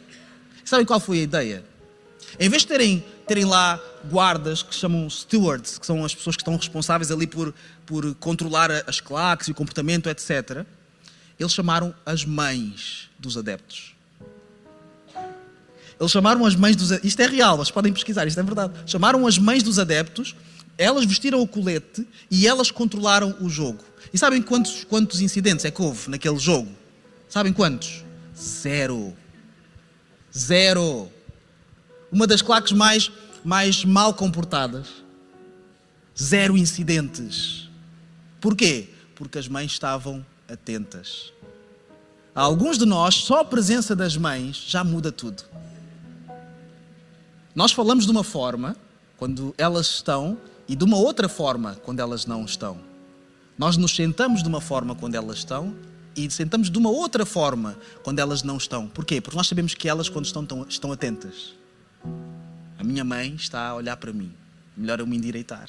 Sabem 0.64 0.84
qual 0.84 0.98
foi 0.98 1.20
a 1.20 1.22
ideia? 1.22 1.64
Em 2.38 2.48
vez 2.48 2.62
de 2.62 2.68
terem, 2.68 3.04
terem 3.26 3.44
lá 3.44 3.80
guardas 4.10 4.62
que 4.62 4.74
chamam 4.74 5.08
stewards, 5.08 5.78
que 5.78 5.86
são 5.86 6.04
as 6.04 6.14
pessoas 6.14 6.36
que 6.36 6.42
estão 6.42 6.56
responsáveis 6.56 7.10
ali 7.10 7.26
por, 7.26 7.54
por 7.84 8.14
controlar 8.16 8.70
as 8.86 9.00
claques 9.00 9.48
e 9.48 9.52
o 9.52 9.54
comportamento, 9.54 10.08
etc., 10.08 10.64
eles 11.38 11.52
chamaram 11.52 11.94
as 12.06 12.24
mães 12.24 13.10
dos 13.18 13.36
adeptos. 13.36 13.91
Eles 16.02 16.10
chamaram 16.10 16.44
as 16.44 16.56
mães 16.56 16.74
dos 16.74 16.90
Isto 17.04 17.20
é 17.20 17.26
real, 17.28 17.56
vocês 17.56 17.70
podem 17.70 17.92
pesquisar, 17.92 18.26
isto 18.26 18.40
é 18.40 18.42
verdade. 18.42 18.72
Chamaram 18.86 19.24
as 19.24 19.38
mães 19.38 19.62
dos 19.62 19.78
adeptos, 19.78 20.34
elas 20.76 21.04
vestiram 21.04 21.40
o 21.40 21.46
colete 21.46 22.04
e 22.28 22.44
elas 22.44 22.72
controlaram 22.72 23.36
o 23.40 23.48
jogo. 23.48 23.84
E 24.12 24.18
sabem 24.18 24.42
quantos, 24.42 24.82
quantos 24.82 25.20
incidentes 25.20 25.64
é 25.64 25.70
que 25.70 25.80
houve 25.80 26.10
naquele 26.10 26.40
jogo? 26.40 26.68
Sabem 27.28 27.52
quantos? 27.52 28.04
Zero. 28.36 29.16
Zero 30.36 31.08
uma 32.10 32.26
das 32.26 32.42
claques 32.42 32.72
mais, 32.72 33.12
mais 33.44 33.84
mal 33.84 34.12
comportadas. 34.12 34.88
Zero 36.20 36.58
incidentes. 36.58 37.70
Porquê? 38.40 38.88
Porque 39.14 39.38
as 39.38 39.46
mães 39.46 39.70
estavam 39.70 40.26
atentas. 40.48 41.32
a 42.34 42.40
alguns 42.40 42.76
de 42.76 42.86
nós, 42.86 43.14
só 43.14 43.38
a 43.38 43.44
presença 43.44 43.94
das 43.94 44.16
mães 44.16 44.56
já 44.66 44.82
muda 44.82 45.12
tudo. 45.12 45.44
Nós 47.54 47.72
falamos 47.72 48.06
de 48.06 48.10
uma 48.10 48.24
forma 48.24 48.74
quando 49.18 49.54
elas 49.58 49.86
estão 49.86 50.38
e 50.66 50.74
de 50.74 50.84
uma 50.84 50.96
outra 50.96 51.28
forma 51.28 51.76
quando 51.84 52.00
elas 52.00 52.24
não 52.24 52.44
estão. 52.44 52.78
Nós 53.58 53.76
nos 53.76 53.94
sentamos 53.94 54.42
de 54.42 54.48
uma 54.48 54.60
forma 54.60 54.94
quando 54.94 55.14
elas 55.14 55.38
estão 55.38 55.74
e 56.16 56.30
sentamos 56.30 56.70
de 56.70 56.78
uma 56.78 56.88
outra 56.88 57.26
forma 57.26 57.76
quando 58.02 58.18
elas 58.20 58.42
não 58.42 58.56
estão. 58.56 58.88
Porquê? 58.88 59.20
Porque 59.20 59.36
nós 59.36 59.46
sabemos 59.46 59.74
que 59.74 59.86
elas, 59.86 60.08
quando 60.08 60.24
estão, 60.24 60.66
estão, 60.66 60.92
atentas, 60.92 61.54
a 62.78 62.82
minha 62.82 63.04
mãe 63.04 63.34
está 63.34 63.68
a 63.68 63.74
olhar 63.74 63.98
para 63.98 64.12
mim. 64.12 64.32
Melhor 64.74 65.00
eu 65.00 65.06
me 65.06 65.18
endireitar. 65.18 65.68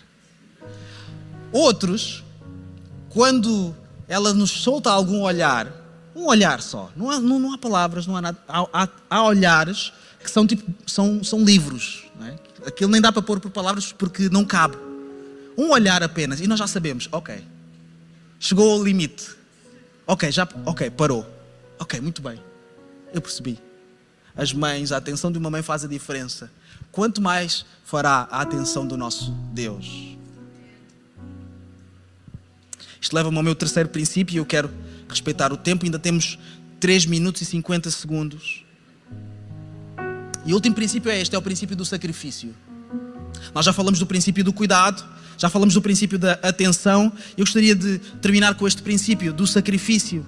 Outros, 1.51 2.23
quando 3.09 3.75
ela 4.07 4.33
nos 4.33 4.51
solta 4.51 4.89
algum 4.89 5.21
olhar, 5.21 5.71
um 6.15 6.27
olhar 6.27 6.61
só, 6.61 6.91
não 6.95 7.09
há, 7.09 7.19
não, 7.19 7.39
não 7.39 7.53
há 7.53 7.57
palavras, 7.57 8.07
não 8.07 8.15
há 8.15 8.21
nada, 8.21 8.37
há, 8.47 8.67
há, 8.71 8.89
há, 9.09 9.23
olhares 9.23 9.91
que 10.23 10.31
são 10.31 10.47
tipo, 10.47 10.63
são, 10.89 11.23
são 11.23 11.43
livros. 11.43 12.05
Não 12.19 12.27
é? 12.27 12.35
Aquilo 12.65 12.89
nem 12.89 13.01
dá 13.01 13.11
para 13.11 13.21
pôr 13.21 13.39
por 13.39 13.51
palavras 13.51 13.91
porque 13.91 14.29
não 14.29 14.45
cabe. 14.45 14.77
Um 15.57 15.69
olhar 15.69 16.01
apenas, 16.01 16.39
e 16.39 16.47
nós 16.47 16.57
já 16.57 16.65
sabemos, 16.65 17.07
ok, 17.11 17.43
chegou 18.39 18.71
ao 18.71 18.83
limite. 18.83 19.29
Ok, 20.07 20.31
já, 20.31 20.47
ok, 20.65 20.89
parou. 20.89 21.29
Ok, 21.79 21.99
muito 22.01 22.21
bem. 22.21 22.41
Eu 23.13 23.21
percebi. 23.21 23.59
As 24.35 24.51
mães, 24.51 24.91
a 24.91 24.97
atenção 24.97 25.31
de 25.31 25.37
uma 25.37 25.49
mãe 25.49 25.61
faz 25.61 25.83
a 25.83 25.87
diferença. 25.87 26.51
Quanto 26.91 27.21
mais 27.21 27.65
fará 27.85 28.27
a 28.31 28.41
atenção 28.41 28.87
do 28.87 28.97
nosso 28.97 29.31
Deus? 29.53 30.17
Isto 32.99 33.15
leva-me 33.15 33.37
ao 33.37 33.43
meu 33.43 33.53
terceiro 33.53 33.89
princípio 33.89 34.33
e 34.33 34.37
eu 34.37 34.45
quero 34.45 34.71
respeitar 35.07 35.51
o 35.53 35.57
tempo. 35.57 35.85
Ainda 35.85 35.99
temos 35.99 36.39
3 36.79 37.05
minutos 37.05 37.41
e 37.41 37.45
50 37.45 37.91
segundos. 37.91 38.62
E 40.45 40.51
o 40.51 40.55
último 40.55 40.75
princípio 40.75 41.11
é 41.11 41.19
este: 41.19 41.35
é 41.35 41.37
o 41.37 41.41
princípio 41.41 41.75
do 41.75 41.85
sacrifício. 41.85 42.53
Nós 43.53 43.65
já 43.65 43.73
falamos 43.73 43.99
do 43.99 44.05
princípio 44.05 44.43
do 44.43 44.53
cuidado, 44.53 45.03
já 45.37 45.49
falamos 45.49 45.73
do 45.73 45.81
princípio 45.81 46.17
da 46.17 46.33
atenção. 46.33 47.11
Eu 47.37 47.45
gostaria 47.45 47.75
de 47.75 47.99
terminar 48.21 48.55
com 48.55 48.67
este 48.67 48.81
princípio 48.81 49.33
do 49.33 49.45
sacrifício. 49.45 50.25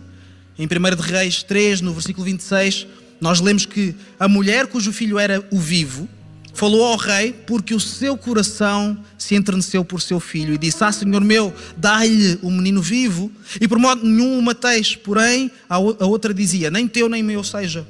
Em 0.58 0.66
1 0.66 0.96
de 0.96 1.02
Reis 1.02 1.44
3, 1.44 1.82
no 1.82 1.94
versículo 1.94 2.26
26, 2.26 2.88
nós 3.20 3.42
lemos 3.42 3.66
que 3.66 3.94
a 4.20 4.28
mulher 4.28 4.68
cujo 4.68 4.92
filho 4.94 5.20
era 5.20 5.46
o 5.52 5.60
vivo 5.60 6.08
falou 6.56 6.86
ao 6.86 6.96
rei 6.96 7.34
porque 7.34 7.76
o 7.76 7.80
seu 7.80 8.18
coração 8.18 8.98
se 9.18 9.36
enterneceu 9.36 9.84
por 9.84 10.02
seu 10.02 10.20
filho 10.20 10.54
e 10.54 10.58
disse: 10.58 10.84
Ah, 10.84 10.92
senhor 10.92 11.22
meu, 11.22 11.54
dá-lhe 11.78 12.40
o 12.42 12.50
menino 12.50 12.82
vivo. 12.82 13.32
E 13.60 13.68
por 13.68 13.78
modo 13.78 14.04
nenhum 14.04 14.40
o 14.40 14.42
mateis. 14.42 14.96
Porém, 14.96 15.52
a 15.70 15.78
outra 15.78 16.34
dizia: 16.34 16.72
Nem 16.72 16.88
teu 16.88 17.08
nem 17.08 17.22
meu 17.22 17.44
seja. 17.44 17.86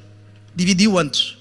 Dividiu 0.54 0.98
antes. 0.98 1.35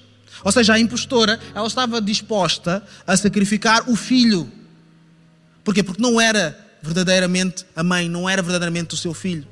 Ou 0.45 0.51
seja, 0.51 0.75
a 0.75 0.79
impostora, 0.79 1.37
ela 1.53 1.67
estava 1.67 1.99
disposta 1.99 2.81
a 3.05 3.17
sacrificar 3.17 3.89
o 3.89 3.97
filho. 3.97 4.49
Porquê? 5.61 5.83
Porque 5.83 6.01
não 6.01 6.21
era 6.21 6.57
verdadeiramente 6.81 7.65
a 7.75 7.83
mãe, 7.83 8.07
não 8.07 8.29
era 8.29 8.41
verdadeiramente 8.41 8.93
o 8.93 8.97
seu 8.97 9.13
filho. 9.13 9.45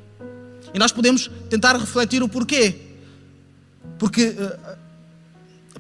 E 0.74 0.80
nós 0.80 0.94
podemos 0.94 1.30
tentar 1.50 1.76
refletir 1.76 2.24
o 2.24 2.30
porquê. 2.30 2.76
Porque 3.98 4.28
uh, 4.30 4.84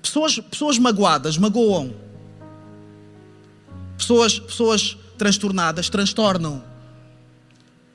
Pessoas, 0.03 0.37
pessoas 0.37 0.77
magoadas 0.77 1.37
magoam. 1.37 1.95
Pessoas, 3.97 4.37
pessoas 4.37 4.97
transtornadas 5.17 5.89
transtornam. 5.89 6.61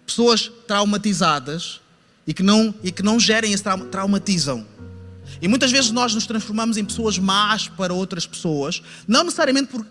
Pessoas 0.07 0.51
traumatizadas 0.67 1.83
e 2.27 2.33
que 2.33 2.43
não, 2.43 2.75
e 2.83 2.91
que 2.91 3.03
não 3.03 3.21
gerem 3.21 3.53
esse 3.53 3.63
trauma, 3.63 3.85
traumatizam. 3.85 4.67
E 5.41 5.49
muitas 5.49 5.71
vezes 5.71 5.91
nós 5.91 6.15
nos 6.15 6.27
transformamos 6.27 6.77
em 6.77 6.85
pessoas 6.85 7.19
más 7.19 7.69
para 7.69 7.95
outras 7.95 8.27
pessoas, 8.27 8.83
não 9.07 9.25
necessariamente 9.25 9.69
por 9.69 9.87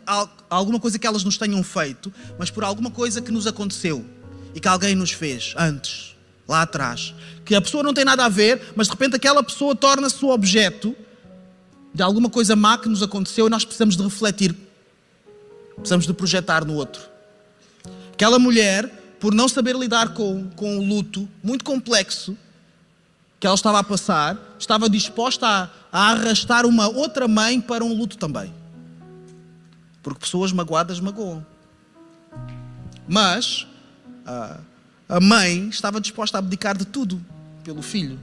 alguma 0.50 0.80
coisa 0.80 1.00
que 1.00 1.08
elas 1.08 1.24
nos 1.24 1.38
tenham 1.38 1.64
feito, 1.64 2.12
mas 2.38 2.50
por 2.50 2.64
alguma 2.64 2.92
coisa 2.92 3.22
que 3.22 3.32
nos 3.32 3.48
aconteceu 3.48 4.06
e 4.54 4.60
que 4.60 4.68
alguém 4.68 4.96
nos 4.96 5.12
fez 5.12 5.54
antes, 5.58 6.16
lá 6.48 6.64
atrás. 6.64 7.14
Que 7.46 7.56
a 7.56 7.62
pessoa 7.62 7.84
não 7.84 7.94
tem 7.94 8.04
nada 8.04 8.26
a 8.26 8.30
ver, 8.30 8.74
mas 8.76 8.88
de 8.88 8.94
repente 8.94 9.16
aquela 9.16 9.42
pessoa 9.42 9.76
torna-se 9.76 10.24
o 10.24 10.30
objeto 10.30 10.96
de 11.94 12.04
alguma 12.04 12.30
coisa 12.30 12.56
má 12.56 12.78
que 12.78 12.90
nos 12.90 13.02
aconteceu 13.02 13.48
e 13.48 13.50
nós 13.50 13.64
precisamos 13.64 13.96
de 13.96 14.04
refletir, 14.04 14.56
precisamos 15.76 16.06
de 16.06 16.14
projetar 16.14 16.66
no 16.66 16.74
outro. 16.74 17.02
Aquela 18.12 18.38
mulher, 18.38 19.16
por 19.20 19.34
não 19.34 19.48
saber 19.48 19.76
lidar 19.76 20.14
com, 20.14 20.50
com 20.56 20.78
o 20.78 20.86
luto 20.86 21.28
muito 21.42 21.64
complexo 21.64 22.38
que 23.40 23.46
ela 23.46 23.56
estava 23.56 23.80
a 23.80 23.84
passar, 23.84 24.38
estava 24.58 24.90
disposta 24.90 25.46
a, 25.48 25.70
a 25.92 26.12
arrastar 26.12 26.66
uma 26.66 26.88
outra 26.88 27.28
mãe 27.28 27.62
para 27.62 27.84
um 27.84 27.94
luto 27.94 28.18
também. 28.18 28.54
Porque 30.02 30.22
pessoas 30.22 30.52
magoadas 30.52 31.00
magoam. 31.00 31.46
Mas 33.08 33.68
a, 34.26 34.58
a 35.08 35.20
mãe 35.20 35.70
estava 35.70 36.02
disposta 36.02 36.38
a 36.38 36.40
abdicar 36.40 36.78
de 36.78 36.86
tudo 36.86 37.24
pelo 37.64 37.82
filho. 37.82 38.20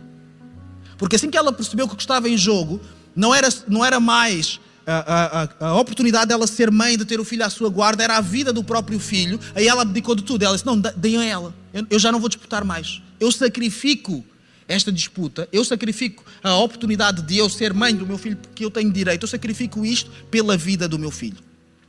Porque 0.99 1.17
assim 1.17 1.31
que 1.31 1.37
ela 1.37 1.53
percebeu 1.53 1.87
que 1.87 1.95
o 1.95 1.97
que 1.97 2.03
estava 2.03 2.29
em 2.29 2.37
jogo 2.37 2.81
não 3.15 3.35
era, 3.35 3.49
não 3.69 3.85
era 3.85 4.01
mais 4.01 4.61
a, 4.87 5.43
a, 5.61 5.69
a, 5.69 5.75
oportunidade 5.75 6.27
dela 6.27 6.47
ser 6.47 6.71
mãe, 6.71 6.97
de 6.99 7.05
ter 7.05 7.19
o 7.19 7.25
filho 7.25 7.45
à 7.45 7.51
sua 7.51 7.69
guarda, 7.69 8.03
era 8.03 8.17
a 8.17 8.21
vida 8.21 8.53
do 8.53 8.63
próprio 8.63 8.99
filho. 8.99 9.41
Aí 9.55 9.67
ela 9.67 9.83
abdicou 9.83 10.15
de 10.15 10.23
tudo. 10.23 10.43
Ela 10.43 10.55
disse: 10.55 10.67
Não, 10.67 10.79
deem 10.79 11.19
a 11.19 11.25
ela. 11.25 11.55
Eu, 11.73 11.87
eu 11.91 11.99
já 11.99 12.13
não 12.13 12.21
vou 12.21 12.29
disputar 12.29 12.65
mais. 12.65 13.01
Eu 13.19 13.31
sacrifico 13.33 14.25
esta 14.67 14.91
disputa. 14.91 15.49
Eu 15.53 15.65
sacrifico 15.65 16.25
a 16.43 16.57
oportunidade 16.57 17.23
de 17.23 17.37
eu 17.37 17.49
ser 17.49 17.73
mãe 17.73 17.95
do 17.95 18.07
meu 18.07 18.19
filho, 18.19 18.37
porque 18.37 18.65
eu 18.65 18.71
tenho 18.71 18.93
direito. 18.93 19.25
Eu 19.25 19.29
sacrifico 19.29 19.85
isto 19.85 20.11
pela 20.31 20.57
vida 20.57 20.89
do 20.89 20.99
meu 20.99 21.11
filho. 21.11 21.39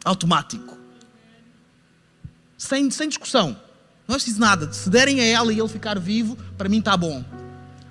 Automático. 0.04 0.78
Sem, 2.58 2.90
sem 2.92 3.08
discussão. 3.08 3.60
Não 4.08 4.16
é 4.16 4.18
preciso 4.18 4.40
nada. 4.40 4.72
Se 4.72 4.90
derem 4.90 5.20
a 5.20 5.26
ela 5.26 5.52
e 5.52 5.60
ele 5.60 5.68
ficar 5.68 6.00
vivo, 6.00 6.38
para 6.58 6.70
mim 6.70 6.80
está 6.80 6.96
bom. 6.96 7.24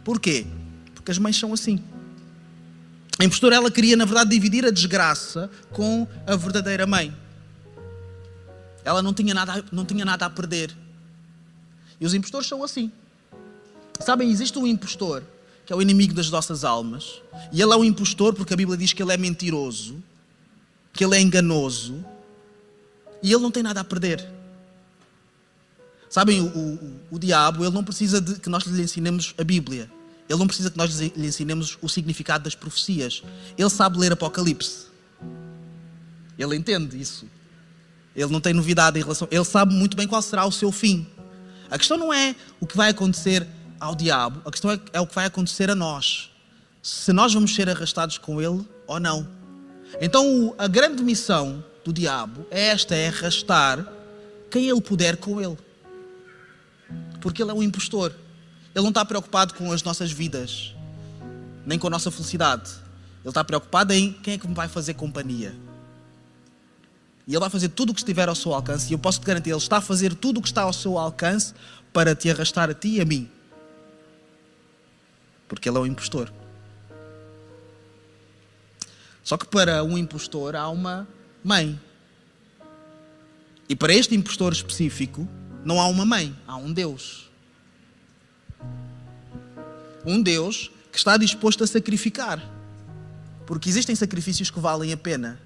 Porquê? 0.04 0.46
Porque 0.94 1.10
as 1.10 1.18
mães 1.18 1.36
são 1.36 1.52
assim. 1.52 1.82
A 3.18 3.24
impostora 3.24 3.56
ela 3.56 3.70
queria, 3.70 3.96
na 3.96 4.04
verdade, 4.04 4.30
dividir 4.30 4.64
a 4.64 4.70
desgraça 4.70 5.50
com 5.70 6.06
a 6.26 6.36
verdadeira 6.36 6.86
mãe. 6.86 7.14
Ela 8.84 9.02
não 9.02 9.14
tinha 9.14 9.32
nada, 9.32 9.64
não 9.72 9.84
tinha 9.84 10.04
nada 10.04 10.26
a 10.26 10.30
perder. 10.30 10.74
E 12.00 12.04
os 12.04 12.12
impostores 12.12 12.46
são 12.46 12.62
assim. 12.62 12.92
Sabem, 14.00 14.30
existe 14.30 14.58
um 14.58 14.66
impostor 14.66 15.22
que 15.66 15.72
é 15.72 15.76
o 15.76 15.80
inimigo 15.80 16.12
das 16.12 16.30
nossas 16.30 16.64
almas. 16.64 17.22
E 17.52 17.60
ele 17.60 17.72
é 17.72 17.76
um 17.76 17.84
impostor 17.84 18.34
porque 18.34 18.52
a 18.52 18.56
Bíblia 18.56 18.76
diz 18.76 18.92
que 18.92 19.02
ele 19.02 19.12
é 19.12 19.16
mentiroso, 19.16 20.02
que 20.92 21.04
ele 21.04 21.16
é 21.16 21.20
enganoso. 21.20 22.04
E 23.22 23.32
ele 23.32 23.42
não 23.42 23.50
tem 23.50 23.62
nada 23.62 23.80
a 23.80 23.84
perder. 23.84 24.28
Sabem, 26.10 26.40
o, 26.40 26.46
o, 26.46 27.00
o 27.12 27.18
diabo, 27.18 27.64
ele 27.64 27.74
não 27.74 27.82
precisa 27.82 28.20
de 28.20 28.38
que 28.38 28.48
nós 28.48 28.64
lhe 28.64 28.82
ensinemos 28.82 29.34
a 29.38 29.42
Bíblia. 29.42 29.90
Ele 30.28 30.38
não 30.38 30.46
precisa 30.46 30.70
que 30.70 30.76
nós 30.76 30.94
lhe 30.98 31.26
ensinemos 31.26 31.78
o 31.80 31.88
significado 31.88 32.44
das 32.44 32.54
profecias. 32.54 33.22
Ele 33.56 33.70
sabe 33.70 33.98
ler 33.98 34.12
Apocalipse. 34.12 34.86
Ele 36.38 36.56
entende 36.56 37.00
isso. 37.00 37.26
Ele 38.14 38.30
não 38.30 38.40
tem 38.40 38.52
novidade 38.52 38.98
em 38.98 39.02
relação. 39.02 39.26
Ele 39.30 39.44
sabe 39.44 39.74
muito 39.74 39.96
bem 39.96 40.06
qual 40.06 40.20
será 40.22 40.44
o 40.44 40.52
seu 40.52 40.70
fim. 40.70 41.06
A 41.70 41.78
questão 41.78 41.96
não 41.96 42.12
é 42.12 42.36
o 42.60 42.66
que 42.66 42.76
vai 42.76 42.90
acontecer 42.90 43.46
ao 43.80 43.94
diabo, 43.94 44.40
a 44.44 44.50
questão 44.50 44.70
é, 44.70 44.80
é 44.92 45.00
o 45.00 45.06
que 45.06 45.14
vai 45.14 45.26
acontecer 45.26 45.70
a 45.70 45.74
nós. 45.74 46.30
Se 46.82 47.12
nós 47.12 47.32
vamos 47.32 47.54
ser 47.54 47.68
arrastados 47.68 48.18
com 48.18 48.40
ele 48.40 48.66
ou 48.86 49.00
não. 49.00 49.26
Então 50.00 50.54
a 50.58 50.66
grande 50.66 51.02
missão 51.02 51.64
do 51.84 51.92
diabo 51.92 52.46
é 52.50 52.68
esta: 52.68 52.94
é 52.94 53.08
arrastar 53.08 53.86
quem 54.50 54.68
ele 54.68 54.80
puder 54.80 55.16
com 55.16 55.40
ele. 55.40 55.58
Porque 57.20 57.42
ele 57.42 57.50
é 57.50 57.54
um 57.54 57.62
impostor. 57.62 58.12
Ele 58.74 58.82
não 58.82 58.90
está 58.90 59.04
preocupado 59.04 59.54
com 59.54 59.72
as 59.72 59.82
nossas 59.82 60.10
vidas, 60.10 60.74
nem 61.64 61.78
com 61.78 61.86
a 61.86 61.90
nossa 61.90 62.10
felicidade. 62.10 62.70
Ele 63.22 63.30
está 63.30 63.42
preocupado 63.42 63.92
em 63.92 64.12
quem 64.12 64.34
é 64.34 64.38
que 64.38 64.46
me 64.46 64.54
vai 64.54 64.68
fazer 64.68 64.94
companhia. 64.94 65.54
E 67.26 67.32
ele 67.32 67.40
vai 67.40 67.48
fazer 67.48 67.70
tudo 67.70 67.90
o 67.90 67.94
que 67.94 68.00
estiver 68.00 68.28
ao 68.28 68.34
seu 68.34 68.52
alcance. 68.52 68.90
E 68.90 68.92
eu 68.92 68.98
posso 68.98 69.20
te 69.20 69.26
garantir, 69.26 69.50
ele 69.50 69.56
está 69.56 69.78
a 69.78 69.80
fazer 69.80 70.14
tudo 70.14 70.38
o 70.38 70.42
que 70.42 70.48
está 70.48 70.62
ao 70.62 70.72
seu 70.72 70.98
alcance 70.98 71.54
para 71.92 72.14
te 72.14 72.30
arrastar 72.30 72.68
a 72.68 72.74
ti 72.74 72.96
e 72.96 73.00
a 73.00 73.04
mim. 73.04 73.30
Porque 75.54 75.68
ele 75.68 75.78
é 75.78 75.80
um 75.80 75.86
impostor. 75.86 76.32
Só 79.22 79.36
que 79.36 79.46
para 79.46 79.82
um 79.82 79.96
impostor 79.96 80.54
há 80.54 80.68
uma 80.68 81.08
mãe. 81.42 81.80
E 83.68 83.74
para 83.74 83.94
este 83.94 84.14
impostor 84.14 84.52
específico, 84.52 85.26
não 85.64 85.80
há 85.80 85.86
uma 85.86 86.04
mãe, 86.04 86.36
há 86.46 86.56
um 86.56 86.72
Deus 86.72 87.24
um 90.04 90.20
Deus 90.20 90.70
que 90.92 90.98
está 90.98 91.16
disposto 91.16 91.64
a 91.64 91.66
sacrificar. 91.66 92.42
Porque 93.46 93.68
existem 93.68 93.94
sacrifícios 93.96 94.50
que 94.50 94.60
valem 94.60 94.92
a 94.92 94.96
pena. 94.96 95.40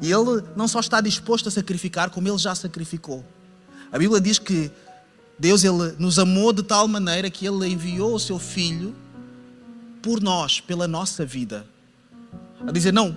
E 0.00 0.10
Ele 0.10 0.42
não 0.56 0.66
só 0.66 0.80
está 0.80 1.00
disposto 1.00 1.48
a 1.48 1.52
sacrificar, 1.52 2.10
como 2.10 2.28
Ele 2.28 2.38
já 2.38 2.54
sacrificou. 2.54 3.24
A 3.90 3.98
Bíblia 3.98 4.20
diz 4.20 4.38
que 4.38 4.70
Deus 5.38 5.64
ele 5.64 5.94
nos 5.98 6.18
amou 6.18 6.52
de 6.52 6.62
tal 6.62 6.86
maneira 6.86 7.30
que 7.30 7.46
ele 7.46 7.66
enviou 7.66 8.14
o 8.14 8.20
seu 8.20 8.38
filho 8.38 8.94
por 10.00 10.20
nós, 10.20 10.60
pela 10.60 10.86
nossa 10.86 11.24
vida. 11.24 11.66
A 12.66 12.70
dizer: 12.70 12.92
"Não, 12.92 13.16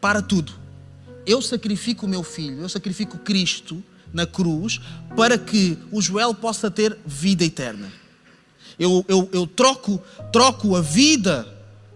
para 0.00 0.22
tudo. 0.22 0.52
Eu 1.26 1.42
sacrifico 1.42 2.06
o 2.06 2.08
meu 2.08 2.22
filho, 2.22 2.60
eu 2.60 2.68
sacrifico 2.68 3.18
Cristo 3.18 3.82
na 4.12 4.26
cruz 4.26 4.80
para 5.14 5.36
que 5.36 5.78
o 5.92 6.00
Joel 6.00 6.34
possa 6.34 6.70
ter 6.70 6.96
vida 7.04 7.44
eterna. 7.44 7.92
Eu, 8.78 9.04
eu, 9.08 9.28
eu 9.32 9.46
troco, 9.46 10.00
troco 10.32 10.76
a 10.76 10.80
vida 10.80 11.46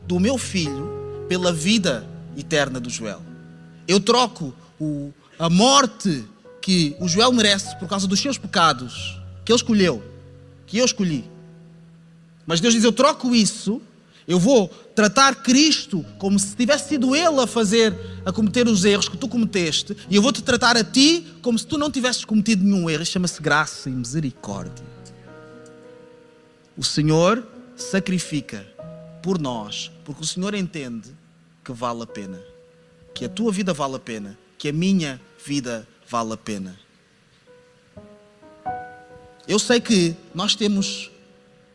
do 0.06 0.18
meu 0.18 0.36
filho 0.36 1.24
pela 1.28 1.52
vida 1.52 2.06
eterna 2.36 2.78
do 2.78 2.90
Joel. 2.90 3.22
Eu 3.86 4.00
troco 4.00 4.54
o, 4.80 5.12
a 5.38 5.48
morte 5.48 6.24
que 6.60 6.96
o 7.00 7.08
Joel 7.08 7.32
merece 7.32 7.76
por 7.78 7.88
causa 7.88 8.06
dos 8.06 8.20
seus 8.20 8.36
pecados, 8.36 9.18
que 9.44 9.52
ele 9.52 9.56
escolheu, 9.56 10.02
que 10.66 10.78
eu 10.78 10.84
escolhi. 10.84 11.24
Mas 12.46 12.60
Deus 12.60 12.74
diz: 12.74 12.84
Eu 12.84 12.92
troco 12.92 13.34
isso, 13.34 13.80
eu 14.26 14.38
vou 14.38 14.68
tratar 14.94 15.42
Cristo 15.42 16.04
como 16.18 16.38
se 16.38 16.54
tivesse 16.54 16.90
sido 16.90 17.14
Ele 17.14 17.40
a 17.40 17.46
fazer, 17.46 17.94
a 18.24 18.32
cometer 18.32 18.66
os 18.66 18.84
erros 18.84 19.08
que 19.08 19.16
tu 19.16 19.28
cometeste, 19.28 19.96
e 20.08 20.16
eu 20.16 20.22
vou-te 20.22 20.42
tratar 20.42 20.76
a 20.76 20.84
ti 20.84 21.26
como 21.42 21.58
se 21.58 21.66
tu 21.66 21.76
não 21.76 21.90
tivesses 21.90 22.24
cometido 22.24 22.64
nenhum 22.64 22.88
erro. 22.88 23.04
Chama-se 23.04 23.40
graça 23.42 23.88
e 23.88 23.92
misericórdia. 23.92 24.84
O 26.76 26.84
Senhor 26.84 27.46
sacrifica 27.76 28.66
por 29.22 29.38
nós, 29.38 29.90
porque 30.04 30.22
o 30.22 30.26
Senhor 30.26 30.54
entende 30.54 31.10
que 31.64 31.72
vale 31.72 32.02
a 32.02 32.06
pena, 32.06 32.40
que 33.14 33.24
a 33.24 33.28
tua 33.28 33.52
vida 33.52 33.72
vale 33.72 33.96
a 33.96 33.98
pena, 33.98 34.38
que 34.58 34.68
a 34.68 34.72
minha 34.72 35.20
vida 35.44 35.86
vale 36.08 36.32
a 36.32 36.36
pena. 36.36 36.78
Eu 39.46 39.58
sei 39.58 39.80
que 39.80 40.14
nós 40.34 40.54
temos 40.54 41.10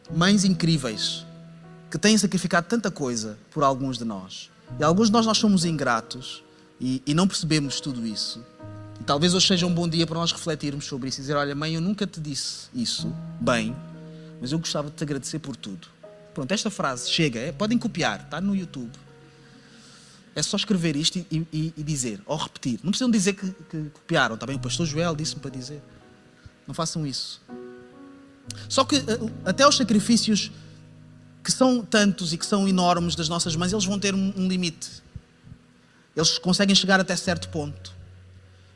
mães 0.10 0.46
incríveis 0.46 1.26
que 1.92 1.98
têm 1.98 2.18
sacrificado 2.18 2.68
tanta 2.68 2.90
coisa 2.90 3.38
por 3.52 3.64
alguns 3.64 3.98
de 3.98 4.06
nós. 4.06 4.50
E 4.80 4.84
alguns 4.84 5.08
de 5.08 5.14
nós 5.14 5.26
nós 5.26 5.38
somos 5.38 5.66
ingratos 5.66 6.44
e, 6.80 7.02
e 7.06 7.14
não 7.14 7.28
percebemos 7.28 7.82
tudo 7.82 8.06
isso. 8.06 8.44
E 9.00 9.04
talvez 9.04 9.34
hoje 9.34 9.48
seja 9.48 9.66
um 9.66 9.74
bom 9.74 9.88
dia 9.88 10.08
para 10.08 10.18
nós 10.18 10.32
refletirmos 10.32 10.86
sobre 10.86 11.10
isso 11.10 11.20
e 11.20 11.22
dizer: 11.22 11.36
Olha, 11.36 11.54
mãe, 11.54 11.76
eu 11.76 11.82
nunca 11.82 12.08
te 12.08 12.22
disse 12.22 12.68
isso 12.74 13.14
bem, 13.40 13.76
mas 14.42 14.52
eu 14.52 14.60
gostava 14.60 14.90
de 14.90 14.96
te 14.96 15.04
agradecer 15.04 15.40
por 15.40 15.56
tudo. 15.56 15.88
Pronto, 16.34 16.52
esta 16.52 16.70
frase 16.70 17.10
chega, 17.10 17.40
é, 17.40 17.52
podem 17.52 17.78
copiar, 17.78 18.22
está 18.22 18.40
no 18.40 18.56
YouTube. 18.56 18.92
É 20.36 20.42
só 20.42 20.56
escrever 20.56 20.96
isto 20.96 21.18
e, 21.18 21.28
e, 21.52 21.74
e 21.76 21.84
dizer, 21.84 22.22
ou 22.26 22.38
repetir. 22.38 22.80
Não 22.84 22.92
precisam 22.92 23.10
dizer 23.10 23.34
que, 23.34 23.52
que 23.70 23.90
copiaram, 23.90 24.36
está 24.36 24.46
bem? 24.46 24.56
O 24.56 24.60
pastor 24.60 24.86
Joel 24.86 25.16
disse-me 25.16 25.42
para 25.42 25.50
dizer. 25.50 25.82
Não 26.68 26.74
façam 26.74 27.08
isso. 27.08 27.42
Só 28.68 28.84
que 28.84 28.98
eh, 28.98 29.32
até 29.46 29.68
os 29.68 29.78
sacrifícios 29.78 30.52
que 31.44 31.52
são 31.52 31.82
tantos 31.82 32.34
e 32.34 32.38
que 32.38 32.46
são 32.46 32.68
enormes 32.68 33.16
das 33.16 33.30
nossas 33.30 33.56
mães, 33.56 33.72
eles 33.72 33.86
vão 33.86 33.98
ter 33.98 34.14
um, 34.14 34.48
limite. 34.50 35.02
Eles 36.14 36.38
conseguem 36.38 36.76
chegar 36.76 37.00
até 37.00 37.16
certo 37.16 37.48
ponto. 37.48 37.96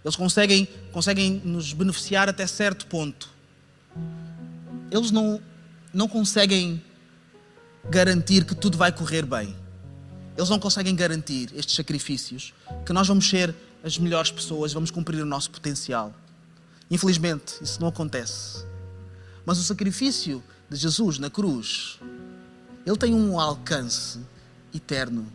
Eles 0.05 0.15
conseguem, 0.15 0.65
conseguem 0.93 1.41
nos 1.43 1.73
beneficiar 1.73 2.29
até 2.29 2.47
certo 2.47 2.87
ponto. 2.87 3.29
Eles 4.89 5.11
não, 5.11 5.41
não 5.93 6.07
conseguem 6.07 6.81
garantir 7.89 8.45
que 8.45 8.55
tudo 8.55 8.77
vai 8.77 8.91
correr 8.91 9.25
bem. 9.25 9.53
Eles 10.37 10.49
não 10.49 10.57
conseguem 10.57 10.95
garantir 10.95 11.49
estes 11.53 11.75
sacrifícios 11.75 12.53
que 12.85 12.93
nós 12.93 13.05
vamos 13.05 13.29
ser 13.29 13.53
as 13.83 13.97
melhores 13.97 14.31
pessoas, 14.31 14.71
vamos 14.71 14.91
cumprir 14.91 15.21
o 15.21 15.25
nosso 15.25 15.51
potencial. 15.51 16.13
Infelizmente, 16.91 17.55
isso 17.61 17.79
não 17.79 17.87
acontece. 17.87 18.65
Mas 19.45 19.57
o 19.57 19.63
sacrifício 19.63 20.43
de 20.69 20.75
Jesus 20.75 21.17
na 21.17 21.29
cruz, 21.29 21.97
ele 22.85 22.97
tem 22.97 23.15
um 23.15 23.39
alcance 23.39 24.19
eterno. 24.73 25.25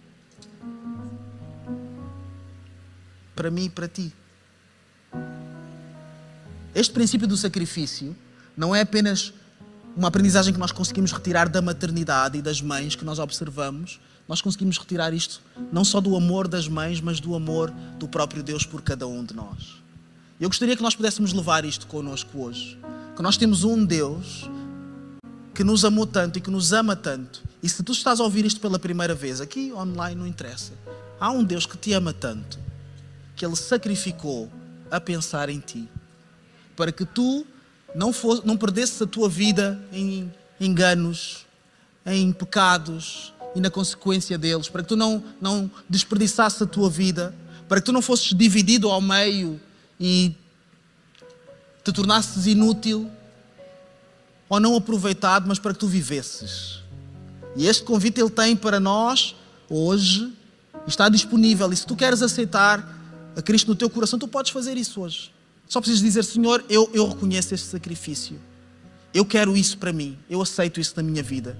Para 3.35 3.51
mim 3.51 3.64
e 3.64 3.71
para 3.71 3.88
ti. 3.88 4.12
Este 6.75 6.92
princípio 6.92 7.27
do 7.27 7.38
sacrifício 7.38 8.14
não 8.55 8.75
é 8.75 8.83
apenas 8.83 9.33
uma 9.97 10.09
aprendizagem 10.09 10.53
que 10.53 10.61
nós 10.61 10.73
conseguimos 10.73 11.11
retirar 11.11 11.49
da 11.49 11.62
maternidade 11.62 12.37
e 12.37 12.42
das 12.42 12.61
mães 12.61 12.95
que 12.95 13.05
nós 13.05 13.19
observamos, 13.19 13.99
nós 14.29 14.42
conseguimos 14.42 14.77
retirar 14.77 15.14
isto 15.14 15.40
não 15.73 15.85
só 15.85 16.03
do 16.03 16.14
amor 16.14 16.49
das 16.49 16.69
mães, 16.69 17.01
mas 17.01 17.19
do 17.19 17.35
amor 17.35 17.71
do 17.99 18.07
próprio 18.07 18.42
Deus 18.42 18.66
por 18.66 18.83
cada 18.83 19.07
um 19.07 19.25
de 19.25 19.35
nós. 19.35 19.86
Eu 20.38 20.51
gostaria 20.51 20.77
que 20.77 20.83
nós 20.83 20.94
pudéssemos 20.94 21.33
levar 21.33 21.64
isto 21.64 21.87
connosco 21.87 22.38
hoje. 22.38 22.79
Que 23.16 23.22
nós 23.22 23.38
temos 23.38 23.64
um 23.64 23.83
Deus 23.83 24.49
que 25.55 25.64
nos 25.64 25.83
amou 25.83 26.07
tanto 26.07 26.38
e 26.38 26.42
que 26.42 26.51
nos 26.51 26.75
ama 26.75 26.94
tanto. 26.94 27.42
E 27.62 27.68
se 27.68 27.83
tu 27.83 27.92
estás 27.92 28.20
a 28.20 28.25
ouvir 28.25 28.44
isto 28.44 28.61
pela 28.61 28.79
primeira 28.79 29.14
vez, 29.14 29.40
aqui 29.40 29.72
online 29.72 30.14
não 30.14 30.27
interessa. 30.27 30.75
Há 31.18 31.31
um 31.31 31.42
Deus 31.42 31.64
que 31.64 31.79
te 31.79 31.94
ama 31.94 32.12
tanto, 32.12 32.59
que 33.35 33.46
Ele 33.46 33.57
sacrificou 33.57 34.53
a 34.90 35.01
pensar 35.01 35.49
em 35.49 35.59
ti, 35.59 35.88
para 36.77 36.92
que 36.92 37.07
tu 37.07 37.46
não, 37.94 38.12
fosse, 38.12 38.46
não 38.46 38.59
perdesses 38.59 39.01
a 39.01 39.07
tua 39.07 39.31
vida 39.31 39.81
em 39.90 40.31
enganos, 40.61 41.46
em 42.05 42.31
pecados 42.31 43.33
e 43.55 43.61
na 43.61 43.70
consequência 43.70 44.37
deles, 44.37 44.68
para 44.68 44.83
que 44.83 44.88
tu 44.90 44.96
não, 44.96 45.25
não 45.40 45.70
desperdiçasses 45.88 46.61
a 46.61 46.66
tua 46.66 46.90
vida, 46.90 47.35
para 47.66 47.81
que 47.81 47.87
tu 47.87 47.92
não 47.92 48.03
fosses 48.03 48.35
dividido 48.35 48.90
ao 48.90 49.01
meio 49.01 49.59
e 49.99 50.35
te 51.85 51.93
tornasses 51.93 52.47
inútil 52.47 53.11
ou 54.49 54.61
não 54.61 54.77
aproveitado, 54.77 55.47
mas 55.47 55.59
para 55.59 55.73
que 55.73 55.79
tu 55.79 55.87
vivesses. 55.87 56.81
E 57.57 57.67
este 57.67 57.83
convite 57.85 58.21
ele 58.21 58.31
tem 58.31 58.55
para 58.55 58.79
nós 58.79 59.35
hoje, 59.69 60.33
está 60.87 61.09
disponível. 61.09 61.73
E 61.73 61.77
se 61.77 61.87
tu 61.87 61.97
queres 61.97 62.23
aceitar 62.23 62.95
a 63.37 63.43
Cristo 63.43 63.69
no 63.69 63.75
teu 63.75 63.89
coração, 63.91 64.19
tu 64.19 64.29
podes 64.29 64.53
fazer 64.53 64.77
isso 64.77 65.01
hoje. 65.01 65.33
Só 65.69 65.81
precisas 65.81 66.03
dizer: 66.03 66.25
Senhor, 66.25 66.65
eu, 66.69 66.91
eu 66.93 67.09
reconheço 67.09 67.55
este 67.55 67.67
sacrifício. 67.67 68.39
Eu 69.13 69.25
quero 69.25 69.57
isso 69.57 69.79
para 69.79 69.93
mim. 69.93 70.17
Eu 70.29 70.43
aceito 70.43 70.81
isso 70.81 70.93
na 70.97 71.03
minha 71.03 71.23
vida. 71.23 71.59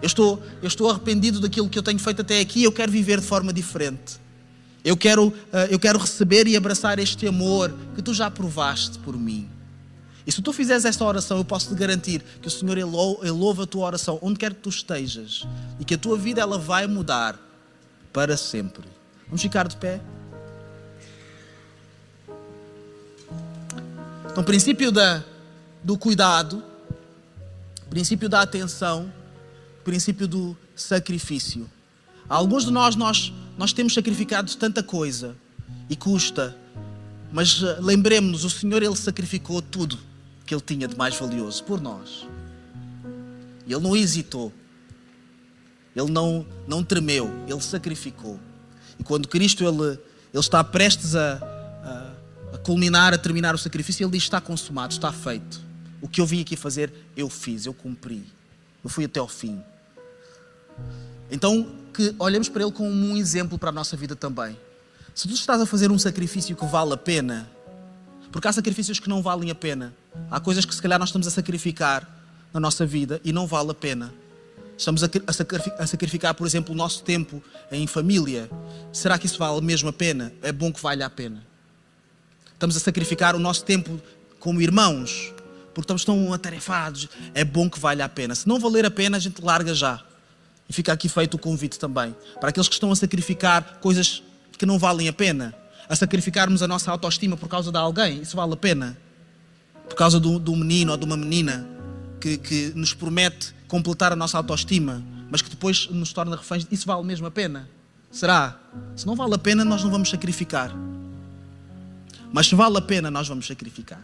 Eu 0.00 0.06
estou, 0.06 0.42
eu 0.62 0.68
estou 0.68 0.90
arrependido 0.90 1.40
daquilo 1.40 1.68
que 1.68 1.78
eu 1.78 1.82
tenho 1.82 1.98
feito 1.98 2.22
até 2.22 2.40
aqui. 2.40 2.62
Eu 2.62 2.72
quero 2.72 2.90
viver 2.90 3.20
de 3.20 3.26
forma 3.26 3.52
diferente. 3.52 4.18
Eu 4.86 4.96
quero, 4.96 5.34
eh, 5.52 5.66
eu 5.72 5.80
quero 5.80 5.98
receber 5.98 6.46
e 6.46 6.56
abraçar 6.56 7.00
este 7.00 7.26
amor 7.26 7.74
que 7.96 8.00
tu 8.00 8.14
já 8.14 8.30
provaste 8.30 9.00
por 9.00 9.18
mim. 9.18 9.50
E 10.24 10.30
se 10.30 10.40
tu 10.40 10.52
fizeres 10.52 10.84
esta 10.84 11.04
oração, 11.04 11.38
eu 11.38 11.44
posso 11.44 11.70
te 11.70 11.74
garantir 11.74 12.22
que 12.40 12.46
o 12.46 12.50
Senhor 12.50 12.78
ele 12.78 12.84
ouve 12.84 13.62
a 13.62 13.66
tua 13.66 13.84
oração 13.84 14.16
onde 14.22 14.38
quer 14.38 14.54
que 14.54 14.60
tu 14.60 14.68
estejas 14.68 15.44
e 15.80 15.84
que 15.84 15.94
a 15.94 15.98
tua 15.98 16.16
vida 16.16 16.40
ela 16.40 16.56
vai 16.56 16.86
mudar 16.86 17.36
para 18.12 18.36
sempre. 18.36 18.84
Vamos 19.26 19.42
ficar 19.42 19.66
de 19.66 19.76
pé? 19.76 20.00
Então, 24.30 24.44
princípio 24.44 24.92
da, 24.92 25.24
do 25.82 25.98
cuidado, 25.98 26.62
princípio 27.90 28.28
da 28.28 28.40
atenção, 28.40 29.12
princípio 29.82 30.28
do 30.28 30.56
sacrifício. 30.76 31.68
Alguns 32.28 32.64
de 32.64 32.70
nós, 32.70 32.94
nós, 32.94 33.32
nós 33.56 33.72
temos 33.72 33.94
sacrificado 33.94 34.54
tanta 34.56 34.82
coisa 34.82 35.36
e 35.88 35.96
custa, 35.96 36.56
mas 37.32 37.62
eh, 37.62 37.78
lembremos-nos, 37.80 38.44
o 38.44 38.50
Senhor 38.50 38.82
Ele 38.82 38.96
sacrificou 38.96 39.62
tudo 39.62 39.98
que 40.44 40.54
Ele 40.54 40.60
tinha 40.60 40.86
de 40.86 40.96
mais 40.96 41.16
valioso 41.16 41.64
por 41.64 41.80
nós. 41.80 42.26
Ele 43.66 43.80
não 43.80 43.96
hesitou, 43.96 44.52
Ele 45.94 46.10
não, 46.10 46.46
não 46.68 46.84
tremeu, 46.84 47.30
Ele 47.48 47.60
sacrificou. 47.60 48.38
E 48.98 49.04
quando 49.04 49.28
Cristo 49.28 49.64
Ele, 49.64 49.98
ele 50.32 50.40
está 50.40 50.62
prestes 50.62 51.16
a, 51.16 51.34
a 52.52 52.58
culminar, 52.66 53.14
a 53.14 53.18
terminar 53.18 53.54
o 53.54 53.58
sacrifício, 53.58 54.04
ele 54.04 54.12
diz: 54.12 54.24
Está 54.24 54.40
consumado, 54.40 54.92
está 54.92 55.12
feito. 55.12 55.60
O 56.00 56.08
que 56.08 56.20
eu 56.20 56.26
vim 56.26 56.40
aqui 56.40 56.56
fazer, 56.56 56.92
eu 57.16 57.30
fiz, 57.30 57.64
eu 57.64 57.72
cumpri. 57.72 58.24
Eu 58.82 58.90
fui 58.90 59.04
até 59.04 59.20
ao 59.20 59.28
fim. 59.28 59.62
Então, 61.30 61.66
que 61.92 62.14
olhemos 62.18 62.48
para 62.48 62.62
ele 62.62 62.72
como 62.72 62.90
um 62.90 63.16
exemplo 63.16 63.58
para 63.58 63.70
a 63.70 63.72
nossa 63.72 63.96
vida 63.96 64.14
também. 64.14 64.56
Se 65.14 65.26
tu 65.26 65.34
estás 65.34 65.60
a 65.60 65.66
fazer 65.66 65.90
um 65.90 65.98
sacrifício 65.98 66.54
que 66.54 66.66
vale 66.66 66.92
a 66.92 66.96
pena, 66.96 67.48
porque 68.30 68.46
há 68.46 68.52
sacrifícios 68.52 69.00
que 69.00 69.08
não 69.08 69.22
valem 69.22 69.50
a 69.50 69.54
pena, 69.54 69.94
há 70.30 70.38
coisas 70.38 70.64
que 70.64 70.74
se 70.74 70.82
calhar 70.82 70.98
nós 70.98 71.08
estamos 71.08 71.26
a 71.26 71.30
sacrificar 71.30 72.06
na 72.52 72.60
nossa 72.60 72.84
vida 72.84 73.20
e 73.24 73.32
não 73.32 73.46
vale 73.46 73.70
a 73.70 73.74
pena. 73.74 74.12
Estamos 74.76 75.02
a 75.02 75.86
sacrificar, 75.86 76.34
por 76.34 76.46
exemplo, 76.46 76.74
o 76.74 76.76
nosso 76.76 77.02
tempo 77.02 77.42
em 77.72 77.86
família. 77.86 78.50
Será 78.92 79.18
que 79.18 79.24
isso 79.24 79.38
vale 79.38 79.62
mesmo 79.62 79.88
a 79.88 79.92
pena? 79.92 80.32
É 80.42 80.52
bom 80.52 80.70
que 80.70 80.82
valha 80.82 81.06
a 81.06 81.10
pena. 81.10 81.42
Estamos 82.52 82.76
a 82.76 82.80
sacrificar 82.80 83.34
o 83.34 83.38
nosso 83.38 83.64
tempo 83.64 83.98
como 84.38 84.60
irmãos, 84.60 85.32
porque 85.72 85.80
estamos 85.80 86.04
tão 86.04 86.30
atarefados. 86.32 87.08
É 87.34 87.42
bom 87.42 87.70
que 87.70 87.80
valha 87.80 88.04
a 88.04 88.08
pena. 88.08 88.34
Se 88.34 88.46
não 88.46 88.60
valer 88.60 88.84
a 88.84 88.90
pena, 88.90 89.16
a 89.16 89.20
gente 89.20 89.42
larga 89.42 89.74
já. 89.74 90.04
E 90.68 90.72
fica 90.72 90.92
aqui 90.92 91.08
feito 91.08 91.34
o 91.34 91.38
convite 91.38 91.78
também. 91.78 92.14
Para 92.40 92.48
aqueles 92.48 92.68
que 92.68 92.74
estão 92.74 92.90
a 92.90 92.96
sacrificar 92.96 93.78
coisas 93.80 94.22
que 94.58 94.66
não 94.66 94.78
valem 94.78 95.08
a 95.08 95.12
pena, 95.12 95.54
a 95.88 95.94
sacrificarmos 95.94 96.62
a 96.62 96.68
nossa 96.68 96.90
autoestima 96.90 97.36
por 97.36 97.48
causa 97.48 97.70
de 97.70 97.78
alguém, 97.78 98.22
isso 98.22 98.36
vale 98.36 98.54
a 98.54 98.56
pena? 98.56 98.96
por 99.88 99.94
causa 99.94 100.18
do, 100.20 100.38
do 100.38 100.54
menino 100.54 100.92
ou 100.92 100.98
de 100.98 101.04
uma 101.04 101.16
menina 101.16 101.66
que, 102.20 102.36
que 102.36 102.72
nos 102.74 102.92
promete 102.92 103.54
completar 103.68 104.12
a 104.12 104.16
nossa 104.16 104.36
autoestima, 104.36 105.02
mas 105.30 105.42
que 105.42 105.50
depois 105.50 105.88
nos 105.90 106.12
torna 106.12 106.36
reféns, 106.36 106.66
isso 106.70 106.86
vale 106.86 107.04
mesmo 107.04 107.26
a 107.26 107.30
pena? 107.30 107.68
Será? 108.10 108.58
Se 108.94 109.06
não 109.06 109.14
vale 109.14 109.34
a 109.34 109.38
pena, 109.38 109.64
nós 109.64 109.82
não 109.82 109.90
vamos 109.90 110.08
sacrificar. 110.08 110.72
Mas 112.32 112.48
se 112.48 112.54
vale 112.54 112.78
a 112.78 112.80
pena, 112.80 113.10
nós 113.10 113.28
vamos 113.28 113.46
sacrificar. 113.46 114.00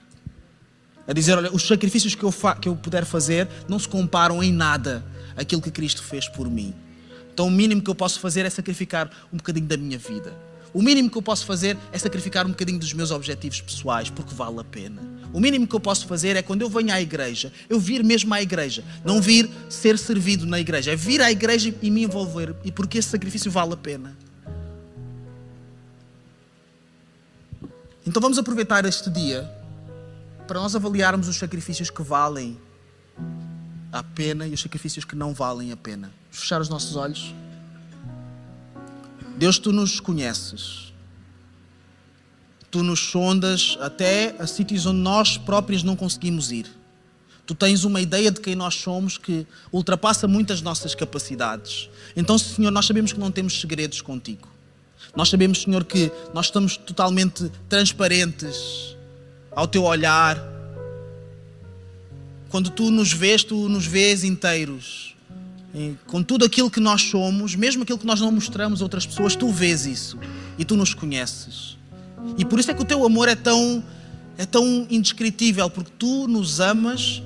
A 1.07 1.12
dizer, 1.12 1.37
olha, 1.37 1.53
os 1.53 1.66
sacrifícios 1.66 2.14
que 2.14 2.22
eu, 2.22 2.33
que 2.61 2.68
eu 2.68 2.77
puder 2.77 3.05
fazer 3.05 3.48
não 3.68 3.79
se 3.79 3.88
comparam 3.88 4.42
em 4.42 4.53
nada 4.53 5.05
àquilo 5.37 5.62
que 5.62 5.71
Cristo 5.71 6.03
fez 6.03 6.29
por 6.29 6.49
mim. 6.51 6.75
Então 7.33 7.47
o 7.47 7.51
mínimo 7.51 7.81
que 7.83 7.90
eu 7.90 7.95
posso 7.95 8.21
fazer 8.21 8.45
é 8.45 8.51
sacrificar 8.51 9.11
um 9.33 9.37
bocadinho 9.37 9.66
da 9.66 9.77
minha 9.77 9.99
vida. 9.99 10.33
O 10.75 10.81
mínimo 10.81 11.11
que 11.11 11.18
eu 11.18 11.23
posso 11.23 11.45
fazer 11.45 11.77
é 11.92 11.99
sacrificar 11.99 12.47
um 12.47 12.51
bocadinho 12.51 12.79
dos 12.79 12.95
meus 12.95 13.11
objetivos 13.11 13.61
pessoais, 13.61 14.09
porque 14.09 14.35
vale 14.35 14.61
a 14.61 14.64
pena. 14.64 15.03
O 15.33 15.38
mínimo 15.38 15.66
que 15.66 15.75
eu 15.75 15.81
posso 15.81 16.07
fazer 16.07 16.35
é 16.35 16.42
quando 16.42 16.62
eu 16.62 16.68
venho 16.71 16.92
à 16.92 17.01
igreja, 17.01 17.53
eu 17.68 17.79
vir 17.79 18.03
mesmo 18.03 18.33
à 18.33 18.40
igreja, 18.40 18.83
não 19.05 19.21
vir 19.21 19.51
ser 19.68 19.99
servido 19.99 20.47
na 20.47 20.59
igreja, 20.59 20.92
é 20.92 20.97
vir 20.97 21.21
à 21.21 21.31
igreja 21.31 21.75
e 21.83 21.90
me 21.90 22.05
envolver, 22.05 22.55
e 22.64 22.73
porque 22.73 22.99
esse 22.99 23.09
sacrifício 23.09 23.51
vale 23.51 23.75
a 23.75 23.77
pena. 23.77 24.16
Então 28.07 28.21
vamos 28.21 28.38
aproveitar 28.38 28.85
este 28.87 29.11
dia 29.11 29.49
para 30.47 30.59
nós 30.59 30.75
avaliarmos 30.75 31.29
os 31.29 31.37
sacrifícios 31.37 31.88
que 31.88 32.03
valem 32.03 32.59
a 33.92 34.02
pena 34.02 34.46
e 34.48 34.55
os 34.55 34.61
sacrifícios 34.61 35.05
que 35.05 35.14
não 35.14 35.35
valem 35.35 35.70
a 35.70 35.76
pena. 35.76 36.11
Vamos 36.24 36.40
fechar 36.40 36.61
os 36.61 36.68
nossos 36.68 36.96
olhos. 36.96 37.35
Deus, 39.37 39.59
tu 39.59 39.72
nos 39.72 40.00
conheces. 40.00 40.92
Tu 42.70 42.83
nos 42.83 43.00
sondas 43.00 43.76
até 43.81 44.35
a 44.38 44.46
sítios 44.46 44.87
onde 44.87 45.00
nós 45.00 45.37
próprios 45.37 45.83
não 45.83 45.94
conseguimos 45.94 46.50
ir. 46.50 46.66
Tu 47.44 47.55
tens 47.55 47.85
uma 47.85 48.00
ideia 48.00 48.31
de 48.31 48.40
quem 48.40 48.55
nós 48.55 48.74
somos 48.74 49.18
que 49.18 49.46
ultrapassa 49.70 50.26
muitas 50.26 50.62
nossas 50.62 50.94
capacidades. 50.94 51.90
Então, 52.16 52.38
Senhor, 52.38 52.70
nós 52.70 52.87
sabemos 52.87 53.12
que 53.12 53.20
não 53.20 53.31
temos 53.31 53.61
segredos 53.61 54.00
contigo. 54.00 54.48
Nós 55.14 55.28
sabemos, 55.28 55.61
Senhor, 55.62 55.85
que 55.85 56.11
nós 56.33 56.46
estamos 56.46 56.76
totalmente 56.76 57.50
transparentes 57.68 58.96
ao 59.50 59.66
teu 59.66 59.85
olhar. 59.85 60.52
Quando 62.53 62.69
tu 62.69 62.91
nos 62.91 63.11
vês, 63.11 63.43
tu 63.43 63.67
nos 63.67 63.87
vês 63.87 64.25
inteiros. 64.25 65.17
E 65.75 65.95
com 66.07 66.23
tudo 66.23 66.45
aquilo 66.45 66.71
que 66.71 66.81
nós 66.81 67.01
somos, 67.01 67.55
mesmo 67.55 67.83
aquilo 67.83 67.99
que 67.99 68.07
nós 68.07 68.21
não 68.21 68.31
mostramos 68.31 68.83
a 68.83 68.85
outras 68.85 69.07
pessoas, 69.07 69.35
tu 69.35 69.49
vês 69.49 69.87
isso 69.87 70.19
e 70.59 70.65
tu 70.65 70.77
nos 70.77 70.93
conheces. 70.93 71.79
E 72.37 72.45
por 72.45 72.61
isso 72.61 72.71
é 72.71 72.75
que 72.75 72.83
o 72.83 72.85
teu 72.85 73.07
amor 73.07 73.27
é 73.27 73.35
tão 73.35 73.83
é 74.37 74.45
tão 74.45 74.87
indescritível, 74.91 75.71
porque 75.71 75.91
tu 75.99 76.29
nos 76.29 76.61
amas 76.61 77.23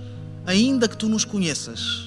ainda 0.47 0.87
que 0.87 0.97
tu 0.97 1.09
nos 1.09 1.25
conheças. 1.25 2.06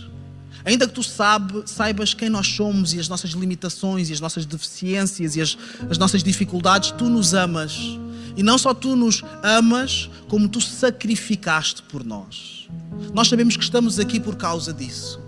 Ainda 0.69 0.87
que 0.87 0.93
tu 0.93 1.01
sabe, 1.01 1.63
saibas 1.65 2.13
quem 2.13 2.29
nós 2.29 2.45
somos 2.45 2.93
e 2.93 2.99
as 2.99 3.09
nossas 3.09 3.31
limitações 3.31 4.11
e 4.11 4.13
as 4.13 4.19
nossas 4.19 4.45
deficiências 4.45 5.35
e 5.35 5.41
as, 5.41 5.57
as 5.89 5.97
nossas 5.97 6.21
dificuldades, 6.21 6.91
tu 6.91 7.09
nos 7.09 7.33
amas. 7.33 7.75
E 8.37 8.43
não 8.43 8.55
só 8.55 8.71
tu 8.71 8.95
nos 8.95 9.23
amas, 9.41 10.11
como 10.27 10.47
tu 10.47 10.61
sacrificaste 10.61 11.81
por 11.81 12.05
nós. 12.05 12.69
Nós 13.15 13.27
sabemos 13.27 13.57
que 13.57 13.63
estamos 13.63 13.97
aqui 13.97 14.19
por 14.19 14.35
causa 14.35 14.71
disso. 14.71 15.19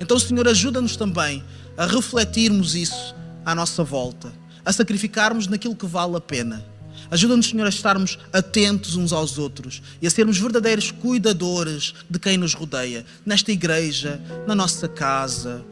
Então, 0.00 0.18
Senhor, 0.18 0.48
ajuda-nos 0.48 0.96
também 0.96 1.44
a 1.76 1.86
refletirmos 1.86 2.74
isso 2.74 3.14
à 3.44 3.54
nossa 3.54 3.84
volta, 3.84 4.32
a 4.64 4.72
sacrificarmos 4.72 5.46
naquilo 5.46 5.76
que 5.76 5.86
vale 5.86 6.16
a 6.16 6.20
pena 6.20 6.71
Ajuda-nos, 7.12 7.50
Senhor, 7.50 7.66
a 7.66 7.68
estarmos 7.68 8.18
atentos 8.32 8.96
uns 8.96 9.12
aos 9.12 9.36
outros 9.36 9.82
e 10.00 10.06
a 10.06 10.10
sermos 10.10 10.38
verdadeiros 10.38 10.90
cuidadores 10.90 11.92
de 12.08 12.18
quem 12.18 12.38
nos 12.38 12.54
rodeia, 12.54 13.04
nesta 13.26 13.52
igreja, 13.52 14.18
na 14.46 14.54
nossa 14.54 14.88
casa, 14.88 15.62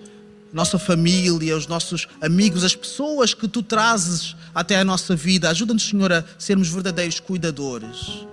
nossa 0.52 0.78
família, 0.78 1.56
os 1.56 1.66
nossos 1.66 2.06
amigos, 2.20 2.62
as 2.62 2.76
pessoas 2.76 3.32
que 3.32 3.48
tu 3.48 3.62
trazes 3.62 4.36
até 4.54 4.78
a 4.78 4.84
nossa 4.84 5.16
vida. 5.16 5.48
Ajuda-nos, 5.48 5.88
Senhor, 5.88 6.12
a 6.12 6.22
sermos 6.38 6.68
verdadeiros 6.68 7.20
cuidadores. 7.20 8.26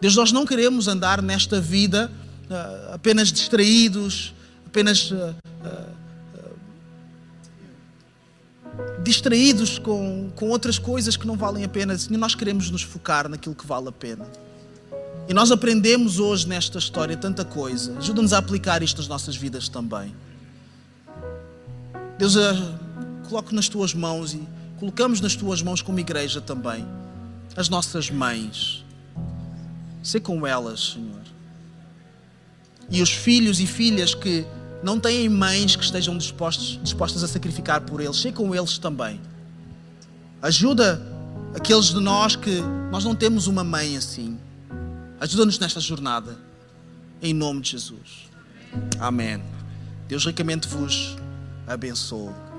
Deus, 0.00 0.16
nós 0.16 0.32
não 0.32 0.46
queremos 0.46 0.88
andar 0.88 1.20
nesta 1.20 1.60
vida 1.60 2.10
uh, 2.48 2.94
apenas 2.94 3.30
distraídos, 3.30 4.32
apenas 4.66 5.12
distraídos 9.02 9.78
com, 9.78 10.30
com 10.36 10.48
outras 10.48 10.78
coisas 10.78 11.16
que 11.16 11.26
não 11.26 11.36
valem 11.36 11.64
a 11.64 11.68
pena. 11.68 11.96
Senhor, 11.96 12.18
nós 12.18 12.34
queremos 12.34 12.70
nos 12.70 12.82
focar 12.82 13.28
naquilo 13.28 13.54
que 13.54 13.66
vale 13.66 13.88
a 13.88 13.92
pena. 13.92 14.26
E 15.28 15.34
nós 15.34 15.50
aprendemos 15.50 16.18
hoje 16.18 16.48
nesta 16.48 16.78
história 16.78 17.16
tanta 17.16 17.44
coisa. 17.44 17.96
Ajuda-nos 17.98 18.32
a 18.32 18.38
aplicar 18.38 18.82
isto 18.82 18.98
nas 18.98 19.08
nossas 19.08 19.36
vidas 19.36 19.68
também. 19.68 20.14
Deus, 22.18 22.36
eh, 22.36 22.54
coloco 23.28 23.54
nas 23.54 23.68
tuas 23.68 23.94
mãos 23.94 24.34
e 24.34 24.42
colocamos 24.78 25.20
nas 25.20 25.34
tuas 25.34 25.62
mãos 25.62 25.80
como 25.80 25.98
igreja 25.98 26.40
também 26.40 26.84
as 27.56 27.68
nossas 27.68 28.10
mães. 28.10 28.84
Ser 30.02 30.20
com 30.20 30.46
elas, 30.46 30.94
Senhor. 30.94 31.22
E 32.90 33.00
os 33.00 33.10
filhos 33.10 33.60
e 33.60 33.66
filhas 33.66 34.14
que 34.14 34.44
não 34.82 34.98
têm 34.98 35.28
mães 35.28 35.76
que 35.76 35.84
estejam 35.84 36.16
dispostos, 36.16 36.78
dispostas 36.82 37.22
a 37.22 37.28
sacrificar 37.28 37.80
por 37.82 38.00
eles. 38.00 38.16
Chegue 38.16 38.36
com 38.36 38.54
eles 38.54 38.78
também. 38.78 39.20
Ajuda 40.40 41.00
aqueles 41.54 41.86
de 41.86 42.00
nós 42.00 42.34
que 42.34 42.60
nós 42.90 43.04
não 43.04 43.14
temos 43.14 43.46
uma 43.46 43.62
mãe 43.62 43.96
assim. 43.96 44.38
Ajuda-nos 45.20 45.58
nesta 45.58 45.80
jornada. 45.80 46.36
Em 47.20 47.32
nome 47.32 47.60
de 47.60 47.70
Jesus. 47.70 48.28
Amém. 48.98 49.42
Deus 50.08 50.26
ricamente 50.26 50.66
vos 50.66 51.16
abençoe. 51.66 52.51